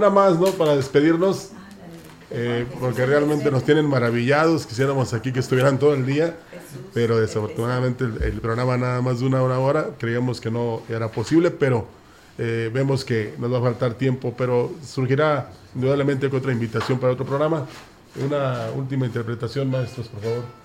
[0.00, 0.46] Una más, ¿no?
[0.46, 1.50] Para despedirnos.
[2.32, 4.64] Eh, porque realmente nos tienen maravillados.
[4.64, 6.36] Quisiéramos aquí que estuvieran todo el día,
[6.94, 9.90] pero desafortunadamente el, el programa nada más de una hora hora.
[9.98, 11.86] Creíamos que no era posible, pero
[12.38, 14.32] eh, vemos que nos va a faltar tiempo.
[14.38, 17.66] Pero surgirá indudablemente otra invitación para otro programa.
[18.24, 20.60] Una última interpretación, maestros, por favor.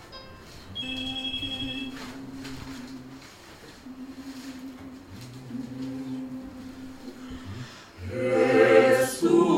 [9.25, 9.54] Jesús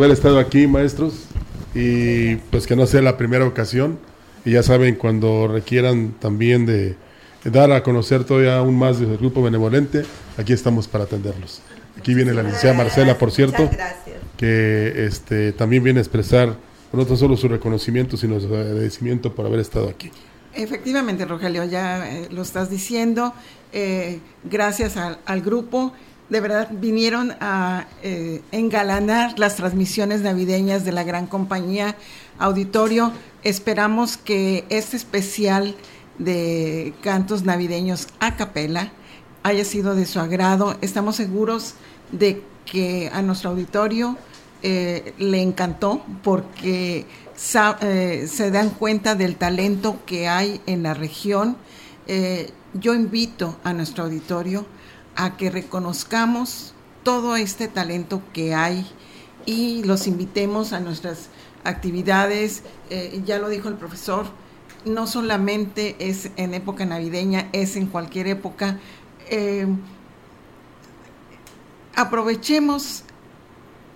[0.00, 1.26] haber estado aquí, maestros.
[1.74, 3.98] Y pues que no sea la primera ocasión.
[4.44, 6.96] Y ya saben, cuando requieran también de
[7.44, 10.02] dar a conocer todavía aún más del grupo benevolente,
[10.36, 11.62] aquí estamos para atenderlos.
[11.98, 13.68] Aquí viene la licenciada Marcela, por cierto,
[14.36, 16.56] que este, también viene a expresar
[16.92, 20.10] no tan solo su reconocimiento, sino su agradecimiento por haber estado aquí.
[20.54, 23.32] Efectivamente, Rogelio, ya eh, lo estás diciendo.
[23.72, 25.92] eh, gracias al, al grupo,
[26.30, 31.96] de verdad vinieron a eh, engalanar las transmisiones navideñas de la gran compañía
[32.38, 33.12] Auditorio.
[33.42, 35.74] Esperamos que este especial
[36.18, 38.92] de cantos navideños a capela
[39.42, 40.76] haya sido de su agrado.
[40.80, 41.74] Estamos seguros
[42.12, 44.16] de que a nuestro auditorio
[44.62, 47.06] eh, le encantó porque
[47.80, 51.56] eh, se dan cuenta del talento que hay en la región.
[52.74, 54.64] Yo invito a nuestro auditorio
[55.16, 58.86] a que reconozcamos todo este talento que hay
[59.46, 61.28] y los invitemos a nuestras
[61.64, 62.62] actividades.
[62.90, 64.26] Eh, ya lo dijo el profesor,
[64.84, 68.78] no solamente es en época navideña, es en cualquier época.
[69.28, 69.66] Eh,
[71.94, 73.04] aprovechemos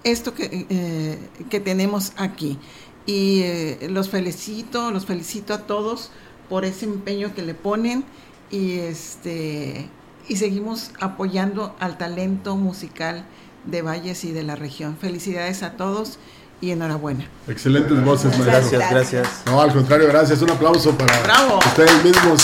[0.02, 2.58] esto que, eh, que tenemos aquí.
[3.06, 3.44] Y
[3.88, 6.10] los felicito, los felicito a todos
[6.48, 8.02] por ese empeño que le ponen
[8.50, 9.90] y este
[10.28, 13.24] y seguimos apoyando al talento musical
[13.66, 14.96] de Valles y de la región.
[14.96, 16.18] Felicidades a todos
[16.60, 17.26] y enhorabuena.
[17.48, 18.44] Excelentes voces, maestro.
[18.46, 19.42] Gracias, gracias.
[19.46, 20.40] No, al contrario, gracias.
[20.42, 21.58] Un aplauso para Bravo.
[21.58, 22.42] ustedes mismos.